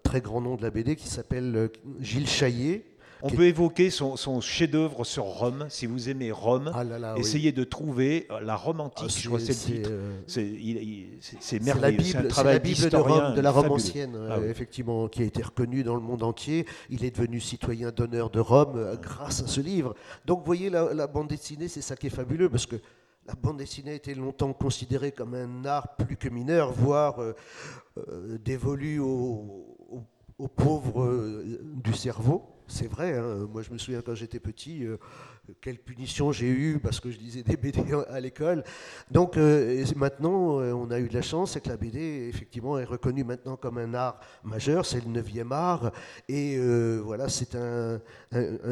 très 0.03 0.21
grand 0.21 0.39
nom 0.39 0.55
de 0.55 0.61
la 0.61 0.69
BD 0.69 0.95
qui 0.95 1.09
s'appelle 1.09 1.69
Gilles 1.99 2.29
Chaillet. 2.29 2.85
On 3.23 3.29
peut 3.29 3.45
évoquer 3.45 3.89
son, 3.89 4.41
chef-d'œuvre 4.41 5.03
sur 5.03 5.23
Rome, 5.23 5.65
si 5.69 5.85
vous 5.85 6.09
aimez 6.09 6.31
Rome. 6.31 6.71
Ah 6.73 7.15
essayez 7.17 7.51
de 7.51 7.63
trouver 7.63 8.27
la 8.41 8.55
Rome 8.55 8.81
antique, 8.81 9.09
ah, 9.09 9.19
je 9.19 9.27
crois 9.27 9.39
c'est 9.39 9.71
le 9.73 9.75
titre. 9.75 9.91
C'est 10.27 11.61
merveilleux. 11.61 12.29
C'est 12.29 12.43
la 12.43 12.59
Bible 12.59 12.89
de 12.89 12.97
Rome, 12.97 13.35
de 13.35 13.41
la 13.41 13.51
Rome 13.51 13.71
ancienne, 13.71 14.17
ah 14.29 14.37
effectivement, 14.47 15.07
qui 15.07 15.23
a 15.23 15.25
été 15.25 15.41
reconnue 15.43 15.83
dans 15.83 15.95
le 15.95 16.01
monde 16.01 16.23
entier. 16.23 16.65
Il 16.89 17.05
est 17.05 17.11
devenu 17.11 17.39
citoyen 17.39 17.91
d'honneur 17.91 18.29
de 18.29 18.39
Rome 18.39 18.97
grâce 19.01 19.43
à 19.43 19.47
ce 19.47 19.61
livre. 19.61 19.95
Donc, 20.25 20.39
vous 20.39 20.45
voyez, 20.45 20.69
la, 20.69 20.93
la 20.93 21.07
bande 21.07 21.27
dessinée, 21.27 21.67
c'est 21.67 21.81
ça 21.81 21.95
qui 21.95 22.07
est 22.07 22.11
fabuleux, 22.11 22.49
parce 22.49 22.65
que 22.65 22.77
la 23.27 23.35
bande 23.35 23.57
dessinée 23.57 23.91
a 23.91 23.95
été 23.95 24.15
longtemps 24.15 24.53
considérée 24.53 25.11
comme 25.11 25.35
un 25.35 25.65
art 25.65 25.95
plus 25.95 26.17
que 26.17 26.27
mineur, 26.27 26.71
voire 26.71 27.21
euh, 27.21 27.33
euh, 27.97 28.37
dévolu 28.43 28.99
aux, 28.99 29.67
pauvres 30.55 31.03
euh, 31.03 31.61
du 31.83 31.93
cerveau. 31.93 32.43
C'est 32.73 32.87
vrai, 32.87 33.17
hein. 33.17 33.47
moi 33.51 33.63
je 33.63 33.71
me 33.71 33.77
souviens 33.77 34.01
quand 34.01 34.15
j'étais 34.15 34.39
petit, 34.39 34.87
quelle 35.59 35.77
punition 35.77 36.31
j'ai 36.31 36.47
eue 36.47 36.79
parce 36.79 36.99
que 36.99 37.11
je 37.11 37.17
lisais 37.17 37.43
des 37.43 37.57
BD 37.57 37.83
à 38.09 38.19
l'école. 38.19 38.63
Donc 39.09 39.35
euh, 39.35 39.83
maintenant, 39.95 40.59
euh, 40.59 40.71
on 40.71 40.89
a 40.91 40.99
eu 40.99 41.09
de 41.09 41.13
la 41.13 41.21
chance, 41.21 41.51
c'est 41.51 41.61
que 41.61 41.69
la 41.69 41.77
BD, 41.77 42.29
effectivement, 42.29 42.79
est 42.79 42.85
reconnue 42.85 43.23
maintenant 43.23 43.57
comme 43.57 43.77
un 43.77 43.93
art 43.93 44.19
majeur, 44.43 44.85
c'est 44.85 45.03
le 45.03 45.11
neuvième 45.11 45.51
art, 45.51 45.91
et 46.29 46.55
euh, 46.57 47.01
voilà, 47.03 47.27
c'est 47.27 47.55
un, 47.55 47.99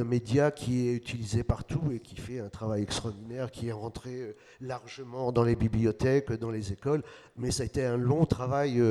média 0.05 0.51
qui 0.51 0.87
est 0.87 0.93
utilisé 0.93 1.43
partout 1.43 1.91
et 1.93 1.99
qui 1.99 2.15
fait 2.15 2.39
un 2.39 2.49
travail 2.49 2.83
extraordinaire, 2.83 3.51
qui 3.51 3.67
est 3.67 3.73
rentré 3.73 4.35
largement 4.61 5.31
dans 5.31 5.43
les 5.43 5.55
bibliothèques, 5.55 6.31
dans 6.31 6.51
les 6.51 6.71
écoles, 6.71 7.03
mais 7.35 7.51
ça 7.51 7.63
a 7.63 7.65
été 7.65 7.83
un 7.83 7.97
long 7.97 8.25
travail 8.25 8.81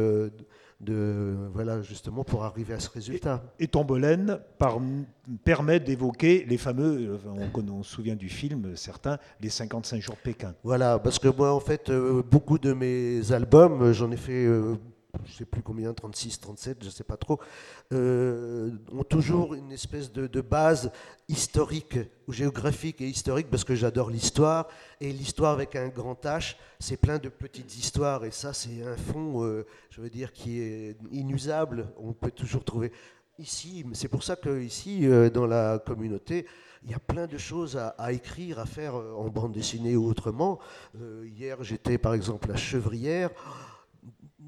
de, 0.80 1.34
voilà, 1.52 1.82
justement 1.82 2.24
pour 2.24 2.44
arriver 2.44 2.74
à 2.74 2.80
ce 2.80 2.90
résultat. 2.90 3.42
Et, 3.58 3.64
et 3.64 3.68
Tombolène 3.68 4.38
permet 5.44 5.80
d'évoquer 5.80 6.44
les 6.48 6.58
fameux, 6.58 7.18
on, 7.26 7.70
on, 7.70 7.82
se 7.82 7.90
souvient 7.90 8.16
du 8.16 8.28
film, 8.28 8.76
certains, 8.76 9.18
les 9.40 9.50
55 9.50 10.00
jours 10.00 10.16
Pékin. 10.16 10.54
Voilà, 10.62 10.98
parce 10.98 11.18
que 11.18 11.28
moi, 11.28 11.52
en 11.52 11.60
fait, 11.60 11.90
euh, 11.90 12.22
beaucoup 12.22 12.58
de 12.58 12.72
mes 12.72 13.32
albums, 13.32 13.92
j'en 13.92 14.10
ai 14.10 14.16
fait 14.16 14.46
euh, 14.46 14.76
je 15.24 15.32
ne 15.32 15.36
sais 15.36 15.44
plus 15.44 15.62
combien, 15.62 15.92
36, 15.92 16.40
37, 16.40 16.78
je 16.80 16.86
ne 16.86 16.90
sais 16.90 17.04
pas 17.04 17.16
trop, 17.16 17.40
euh, 17.92 18.70
ont 18.92 19.04
toujours 19.04 19.54
une 19.54 19.72
espèce 19.72 20.12
de, 20.12 20.40
base 20.40 20.90
historique, 21.28 21.98
géographique 22.28 23.00
et 23.00 23.08
historique, 23.08 23.48
parce 23.50 23.64
que 23.64 23.74
j'adore 23.74 24.10
l'histoire. 24.10 24.68
Et 25.00 25.12
l'histoire 25.12 25.52
avec 25.52 25.76
un 25.76 25.88
grand 25.88 26.20
H, 26.24 26.56
c'est 26.78 26.96
plein 26.96 27.18
de 27.18 27.28
petites 27.28 27.76
histoires. 27.76 28.24
Et 28.24 28.30
ça, 28.30 28.52
c'est 28.52 28.82
un 28.82 28.96
fond, 28.96 29.44
euh, 29.44 29.66
je 29.90 30.00
veux 30.00 30.10
dire, 30.10 30.32
qui 30.32 30.60
est 30.60 30.96
inusable. 31.10 31.88
On 31.98 32.12
peut 32.12 32.30
toujours 32.30 32.64
trouver. 32.64 32.92
Ici, 33.38 33.84
c'est 33.92 34.08
pour 34.08 34.22
ça 34.22 34.36
qu'ici, 34.36 35.06
euh, 35.06 35.30
dans 35.30 35.46
la 35.46 35.78
communauté, 35.78 36.46
il 36.84 36.90
y 36.90 36.94
a 36.94 36.98
plein 36.98 37.26
de 37.26 37.38
choses 37.38 37.76
à, 37.76 38.12
écrire, 38.12 38.60
à 38.60 38.66
faire 38.66 38.94
en 38.94 39.28
bande 39.28 39.52
dessinée 39.52 39.96
ou 39.96 40.06
autrement. 40.06 40.60
hier, 41.24 41.62
j'étais 41.64 41.98
par 41.98 42.14
exemple 42.14 42.52
à 42.52 42.56
Chevrière 42.56 43.30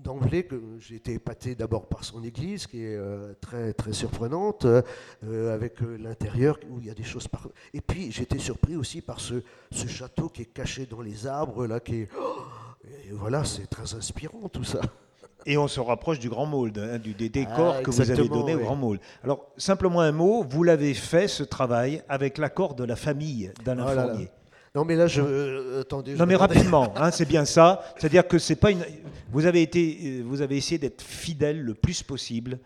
d'emblée 0.03 0.45
que 0.45 0.61
j'ai 0.79 0.97
été 0.97 1.15
épaté 1.15 1.55
d'abord 1.55 1.87
par 1.87 2.05
son 2.05 2.23
église, 2.23 2.67
qui 2.67 2.83
est 2.83 2.97
euh, 2.97 3.35
très, 3.41 3.73
très 3.73 3.93
surprenante, 3.93 4.65
euh, 4.65 5.55
avec 5.55 5.83
euh, 5.83 5.97
l'intérieur 5.97 6.59
où 6.71 6.81
il 6.81 6.87
y 6.87 6.91
a 6.91 6.95
des 6.95 7.05
choses 7.05 7.29
par... 7.29 7.49
Et 7.75 7.81
puis 7.81 8.11
j'étais 8.11 8.39
surpris 8.39 8.77
aussi 8.77 9.01
par 9.01 9.21
ce, 9.21 9.43
ce, 9.71 9.87
château 9.87 10.29
qui 10.29 10.43
est 10.43 10.53
caché 10.53 10.87
dans 10.87 11.01
les 11.01 11.27
arbres, 11.27 11.67
là, 11.67 11.81
qui 11.81 12.03
est... 12.03 12.09
et 13.09 13.13
voilà, 13.13 13.45
c'est 13.45 13.69
très 13.69 13.95
inspirant 13.95 14.49
tout 14.49 14.65
ça. 14.65 14.81
Et 15.47 15.57
on 15.57 15.69
se 15.69 15.81
rapproche 15.81 16.19
du 16.19 16.29
grand 16.29 16.47
mold, 16.47 16.79
hein, 16.79 16.99
du, 16.99 17.15
des 17.15 17.29
décors 17.29 17.77
ah, 17.79 17.83
que 17.83 17.91
vous 17.91 18.11
avez 18.11 18.29
donné 18.29 18.55
au 18.55 18.59
grand 18.59 18.77
mold. 18.77 19.01
Alors, 19.25 19.47
simplement 19.57 20.01
un 20.01 20.13
mot, 20.13 20.45
vous 20.49 20.63
l'avez 20.63 20.93
fait, 20.93 21.29
ce 21.29 21.43
travail, 21.43 22.03
avec 22.09 22.37
l'accord 22.37 22.75
de 22.75 22.85
la 22.85 22.97
famille 22.97 23.51
d'Alain 23.65 23.87
oh 23.89 23.95
Fournier. 23.95 24.31
Non, 24.75 24.85
mais 24.85 24.95
là, 24.95 25.07
je. 25.09 25.21
Euh, 25.21 25.81
attendez. 25.81 26.15
non, 26.15 26.27
mais 26.27 26.37
rapidement, 26.37 26.93
hein, 26.97 27.11
c'est 27.11 27.27
bien 27.27 27.45
ça. 27.45 27.83
C'est-à-dire 27.99 28.27
que 28.27 28.39
c'est 28.39 28.57
pas 28.57 28.71
une. 28.71 28.85
Vous 29.33 29.47
avez, 29.47 29.63
été, 29.63 29.99
euh, 30.03 30.23
vous 30.23 30.43
avez 30.43 30.57
essayé 30.57 30.79
d'être 30.79 31.03
fidèle 31.03 31.61
le 31.61 31.75
plus 31.75 32.03
possible. 32.03 32.59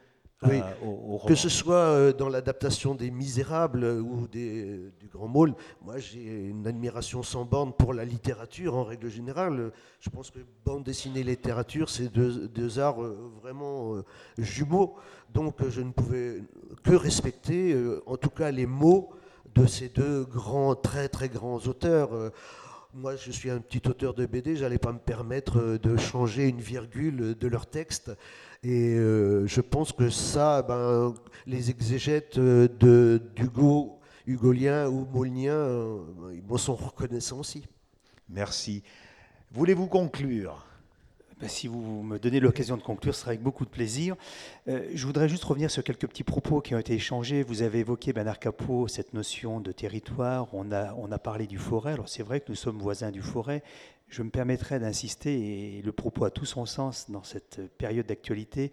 Euh, 0.42 0.48
oui. 0.50 0.60
au, 0.86 1.18
que 1.26 1.34
ce 1.34 1.48
soit 1.48 2.12
dans 2.12 2.28
l'adaptation 2.28 2.94
des 2.94 3.10
Misérables 3.10 3.82
ou 3.82 4.28
des, 4.28 4.90
du 5.00 5.08
Grand 5.08 5.28
Môle, 5.28 5.54
moi 5.80 5.96
j'ai 5.96 6.48
une 6.50 6.66
admiration 6.66 7.22
sans 7.22 7.46
borne 7.46 7.72
pour 7.72 7.94
la 7.94 8.04
littérature 8.04 8.76
en 8.76 8.84
règle 8.84 9.08
générale. 9.08 9.72
Je 10.00 10.10
pense 10.10 10.30
que 10.30 10.40
bande 10.66 10.84
dessinée 10.84 11.20
et 11.20 11.24
littérature, 11.24 11.88
c'est 11.88 12.12
deux, 12.12 12.46
deux, 12.48 12.78
arts 12.78 13.00
vraiment 13.40 14.02
jumeaux. 14.36 14.96
Donc 15.32 15.54
je 15.70 15.80
ne 15.80 15.92
pouvais 15.92 16.42
que 16.82 16.94
respecter, 16.94 17.74
en 18.04 18.18
tout 18.18 18.28
cas, 18.28 18.50
les 18.50 18.66
mots 18.66 19.14
de 19.54 19.66
ces 19.66 19.88
deux 19.88 20.24
grands, 20.24 20.74
très 20.74 21.08
très 21.08 21.28
grands 21.28 21.58
auteurs. 21.58 22.14
Euh, 22.14 22.30
moi, 22.92 23.16
je 23.16 23.30
suis 23.30 23.50
un 23.50 23.58
petit 23.60 23.82
auteur 23.88 24.14
de 24.14 24.26
BD, 24.26 24.56
j'allais 24.56 24.78
pas 24.78 24.92
me 24.92 24.98
permettre 24.98 25.58
euh, 25.58 25.78
de 25.78 25.96
changer 25.96 26.48
une 26.48 26.60
virgule 26.60 27.34
de 27.38 27.48
leur 27.48 27.66
texte. 27.66 28.10
Et 28.62 28.94
euh, 28.94 29.46
je 29.46 29.60
pense 29.60 29.92
que 29.92 30.10
ça, 30.10 30.62
ben, 30.62 31.14
les 31.46 31.70
exégètes 31.70 32.38
de 32.38 33.20
d'Hugo, 33.36 34.00
hugolien 34.26 34.88
ou 34.88 35.06
molinien, 35.12 35.98
ils 36.32 36.42
m'en 36.42 36.56
sont 36.56 36.74
reconnaissants 36.74 37.40
aussi. 37.40 37.64
Merci. 38.28 38.82
Voulez-vous 39.52 39.86
conclure? 39.86 40.64
ben, 40.64 40.73
si 41.48 41.68
vous 41.68 42.02
me 42.02 42.18
donnez 42.18 42.40
l'occasion 42.40 42.76
de 42.76 42.82
conclure, 42.82 43.14
ce 43.14 43.20
sera 43.20 43.30
avec 43.30 43.42
beaucoup 43.42 43.64
de 43.64 43.70
plaisir. 43.70 44.16
Euh, 44.68 44.88
je 44.94 45.06
voudrais 45.06 45.28
juste 45.28 45.44
revenir 45.44 45.70
sur 45.70 45.82
quelques 45.82 46.06
petits 46.06 46.24
propos 46.24 46.60
qui 46.60 46.74
ont 46.74 46.78
été 46.78 46.94
échangés. 46.94 47.42
Vous 47.42 47.62
avez 47.62 47.80
évoqué, 47.80 48.12
Bernard 48.12 48.38
Capot, 48.38 48.88
cette 48.88 49.14
notion 49.14 49.60
de 49.60 49.72
territoire. 49.72 50.48
On 50.52 50.72
a, 50.72 50.94
on 50.94 51.10
a 51.12 51.18
parlé 51.18 51.46
du 51.46 51.58
forêt. 51.58 51.92
Alors 51.92 52.08
c'est 52.08 52.22
vrai 52.22 52.40
que 52.40 52.46
nous 52.48 52.54
sommes 52.54 52.78
voisins 52.78 53.10
du 53.10 53.22
forêt. 53.22 53.62
Je 54.08 54.22
me 54.22 54.30
permettrai 54.30 54.78
d'insister, 54.78 55.78
et 55.78 55.82
le 55.82 55.92
propos 55.92 56.24
a 56.24 56.30
tout 56.30 56.44
son 56.44 56.66
sens 56.66 57.10
dans 57.10 57.22
cette 57.22 57.60
période 57.78 58.06
d'actualité, 58.06 58.70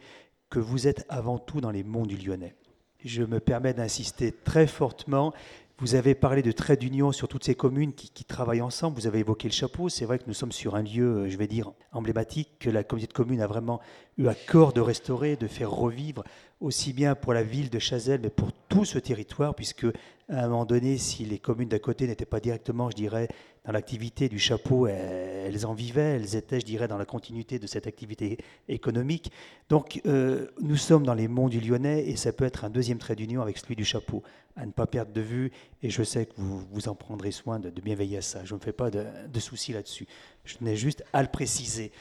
que 0.49 0.59
vous 0.59 0.87
êtes 0.87 1.05
avant 1.09 1.39
tout 1.39 1.61
dans 1.61 1.71
les 1.71 1.83
monts 1.83 2.05
du 2.05 2.17
Lyonnais. 2.17 2.55
Je 3.03 3.23
me 3.23 3.39
permets 3.39 3.73
d'insister 3.73 4.31
très 4.31 4.67
fortement 4.67 5.33
vous 5.81 5.95
avez 5.95 6.13
parlé 6.13 6.43
de 6.43 6.51
trait 6.51 6.77
d'union 6.77 7.11
sur 7.11 7.27
toutes 7.27 7.43
ces 7.43 7.55
communes 7.55 7.93
qui, 7.93 8.23
travaillent 8.23 8.61
ensemble. 8.61 8.95
Vous 8.95 9.07
avez 9.07 9.19
évoqué 9.19 9.47
le 9.47 9.53
chapeau. 9.53 9.89
C'est 9.89 10.05
vrai 10.05 10.19
que 10.19 10.25
nous 10.27 10.35
sommes 10.35 10.51
sur 10.51 10.75
un 10.75 10.83
lieu, 10.83 11.23
euh, 11.23 11.29
je 11.29 11.35
vais 11.37 11.47
dire, 11.47 11.71
emblématique, 11.91 12.51
que 12.59 12.69
la 12.69 12.83
communauté 12.83 13.11
de 13.11 13.17
communes 13.17 13.41
a 13.41 13.47
vraiment 13.47 13.81
eu 14.19 14.27
à 14.27 14.35
cœur 14.35 14.73
de 14.73 14.79
restaurer, 14.79 15.35
de 15.37 15.47
faire 15.47 15.71
revivre, 15.71 16.23
aussi 16.61 16.93
bien 16.93 17.15
pour 17.15 17.33
la 17.33 17.43
ville 17.43 17.69
de 17.69 17.79
Chazelles, 17.79 18.21
mais 18.23 18.29
pour 18.29 18.53
tout 18.69 18.85
ce 18.85 18.99
territoire, 18.99 19.55
puisque 19.55 19.85
à 20.29 20.45
un 20.45 20.47
moment 20.47 20.65
donné, 20.65 20.97
si 20.97 21.25
les 21.25 21.39
communes 21.39 21.67
d'à 21.67 21.79
côté 21.79 22.07
n'étaient 22.07 22.25
pas 22.25 22.39
directement, 22.39 22.89
je 22.89 22.95
dirais, 22.95 23.27
dans 23.65 23.73
l'activité 23.73 24.29
du 24.29 24.39
chapeau, 24.39 24.87
elles 24.87 25.65
en 25.65 25.73
vivaient, 25.73 26.15
elles 26.15 26.35
étaient, 26.35 26.59
je 26.59 26.65
dirais, 26.65 26.87
dans 26.87 26.97
la 26.97 27.05
continuité 27.05 27.59
de 27.59 27.67
cette 27.67 27.85
activité 27.85 28.37
économique. 28.69 29.31
Donc, 29.69 30.01
euh, 30.05 30.47
nous 30.61 30.77
sommes 30.77 31.05
dans 31.05 31.13
les 31.13 31.27
monts 31.27 31.49
du 31.49 31.59
Lyonnais 31.59 32.07
et 32.07 32.15
ça 32.15 32.31
peut 32.31 32.45
être 32.45 32.63
un 32.63 32.69
deuxième 32.69 32.97
trait 32.97 33.15
d'union 33.15 33.41
avec 33.41 33.57
celui 33.57 33.75
du 33.75 33.85
chapeau, 33.85 34.23
à 34.55 34.65
ne 34.65 34.71
pas 34.71 34.87
perdre 34.87 35.11
de 35.11 35.21
vue. 35.21 35.51
Et 35.83 35.89
je 35.89 36.01
sais 36.01 36.25
que 36.25 36.33
vous, 36.37 36.63
vous 36.71 36.87
en 36.87 36.95
prendrez 36.95 37.31
soin 37.31 37.59
de, 37.59 37.69
bien 37.69 37.95
veiller 37.95 38.17
à 38.17 38.21
ça. 38.21 38.45
Je 38.45 38.53
ne 38.53 38.59
me 38.59 38.63
fais 38.63 38.73
pas 38.73 38.89
de, 38.89 39.39
soucis 39.39 39.73
là-dessus. 39.73 40.07
Je 40.45 40.57
tenais 40.57 40.75
juste 40.75 41.03
à 41.13 41.21
le 41.21 41.29
préciser. 41.29 41.91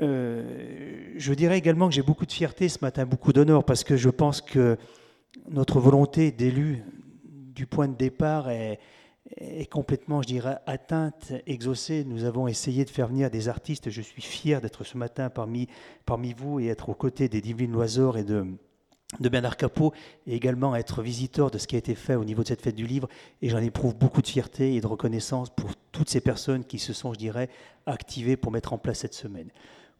Euh, 0.00 1.14
je 1.16 1.34
dirais 1.34 1.58
également 1.58 1.88
que 1.88 1.94
j'ai 1.94 2.02
beaucoup 2.02 2.26
de 2.26 2.32
fierté 2.32 2.68
ce 2.68 2.78
matin, 2.82 3.04
beaucoup 3.04 3.32
d'honneur, 3.32 3.64
parce 3.64 3.84
que 3.84 3.96
je 3.96 4.10
pense 4.10 4.40
que 4.40 4.76
notre 5.50 5.80
volonté 5.80 6.30
d'élu 6.30 6.84
du 7.24 7.66
point 7.66 7.88
de 7.88 7.96
départ 7.96 8.50
est 8.50 8.78
complètement, 9.70 10.22
je 10.22 10.28
dirais, 10.28 10.58
atteinte, 10.66 11.32
exaucée. 11.46 12.04
Nous 12.04 12.24
avons 12.24 12.46
essayé 12.46 12.84
de 12.84 12.90
faire 12.90 13.08
venir 13.08 13.30
des 13.30 13.48
artistes. 13.48 13.90
Je 13.90 14.00
suis 14.00 14.22
fier 14.22 14.60
d'être 14.60 14.84
ce 14.84 14.96
matin 14.96 15.30
parmi, 15.30 15.68
parmi 16.06 16.32
vous 16.32 16.60
et 16.60 16.66
être 16.66 16.88
aux 16.88 16.94
côtés 16.94 17.28
des 17.28 17.40
Divines 17.40 17.72
Loisors 17.72 18.16
et 18.18 18.24
de, 18.24 18.46
de 19.20 19.28
Bernard 19.28 19.56
Capot 19.56 19.92
et 20.26 20.34
également 20.34 20.76
être 20.76 21.02
visiteur 21.02 21.50
de 21.50 21.58
ce 21.58 21.66
qui 21.66 21.76
a 21.76 21.78
été 21.78 21.94
fait 21.94 22.14
au 22.14 22.24
niveau 22.24 22.42
de 22.42 22.48
cette 22.48 22.60
fête 22.60 22.74
du 22.74 22.86
livre. 22.86 23.08
Et 23.40 23.48
j'en 23.48 23.58
éprouve 23.58 23.96
beaucoup 23.96 24.20
de 24.20 24.26
fierté 24.26 24.74
et 24.74 24.80
de 24.80 24.86
reconnaissance 24.86 25.48
pour 25.50 25.70
toutes 25.92 26.10
ces 26.10 26.20
personnes 26.20 26.64
qui 26.64 26.78
se 26.78 26.92
sont, 26.92 27.14
je 27.14 27.18
dirais, 27.18 27.48
activées 27.86 28.36
pour 28.36 28.52
mettre 28.52 28.72
en 28.72 28.78
place 28.78 28.98
cette 28.98 29.14
semaine. 29.14 29.48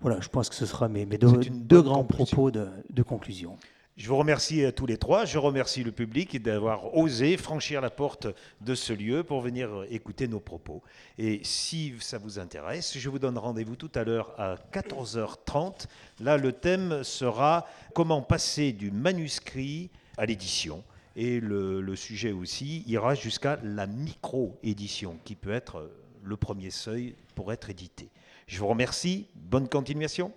Voilà, 0.01 0.21
je 0.21 0.29
pense 0.29 0.49
que 0.49 0.55
ce 0.55 0.67
sera 0.67 0.89
mes, 0.89 1.07
mes 1.07 1.19
deux, 1.19 1.83
grands 1.83 2.05
propos 2.05 2.51
de, 2.51 2.69
de 2.91 3.03
conclusion. 3.03 3.57
Je 3.99 4.09
vous 4.09 4.17
remercie 4.17 4.65
à 4.65 4.71
tous 4.71 4.87
les 4.87 4.97
trois. 4.97 5.25
Je 5.25 5.39
remercie 5.39 5.83
le 5.83 5.91
public 5.91 6.41
d'avoir 6.41 6.97
osé 6.97 7.37
franchir 7.37 7.81
la 7.81 7.91
porte 7.91 8.29
de 8.61 8.77
ce 8.77 8.93
lieu 8.93 9.25
pour 9.25 9.41
venir 9.41 9.85
écouter 9.91 10.29
nos 10.29 10.39
propos. 10.39 10.85
Et 11.19 11.41
si 11.43 11.93
ça 11.99 12.17
vous 12.17 12.39
intéresse, 12.39 12.97
je 12.97 13.09
vous 13.09 13.19
donne 13.19 13.37
rendez-vous 13.37 13.75
tout 13.75 13.91
à 13.97 14.05
l'heure 14.05 14.33
à 14.39 14.55
14h30. 14.73 15.87
Là, 16.21 16.37
le 16.37 16.53
thème 16.53 17.03
sera 17.03 17.67
comment 17.93 18.23
passer 18.23 18.71
du 18.71 18.93
manuscrit 18.93 19.91
à 20.17 20.27
l'édition. 20.27 20.85
Et 21.17 21.41
le, 21.41 21.81
le 21.81 21.97
sujet 21.97 22.31
aussi 22.31 22.85
ira 22.87 23.17
jusqu'à 23.17 23.59
la 23.65 23.89
micro-édition, 23.89 25.19
qui 25.25 25.35
peut 25.35 25.51
être 25.51 25.91
le 26.23 26.37
premier 26.37 26.71
seuil 26.71 27.17
pour 27.35 27.53
être 27.53 27.69
édité. 27.69 28.11
Je 28.47 28.61
vous 28.61 28.69
remercie. 28.69 29.27
Bonne 29.35 29.69
continuation. 29.69 30.33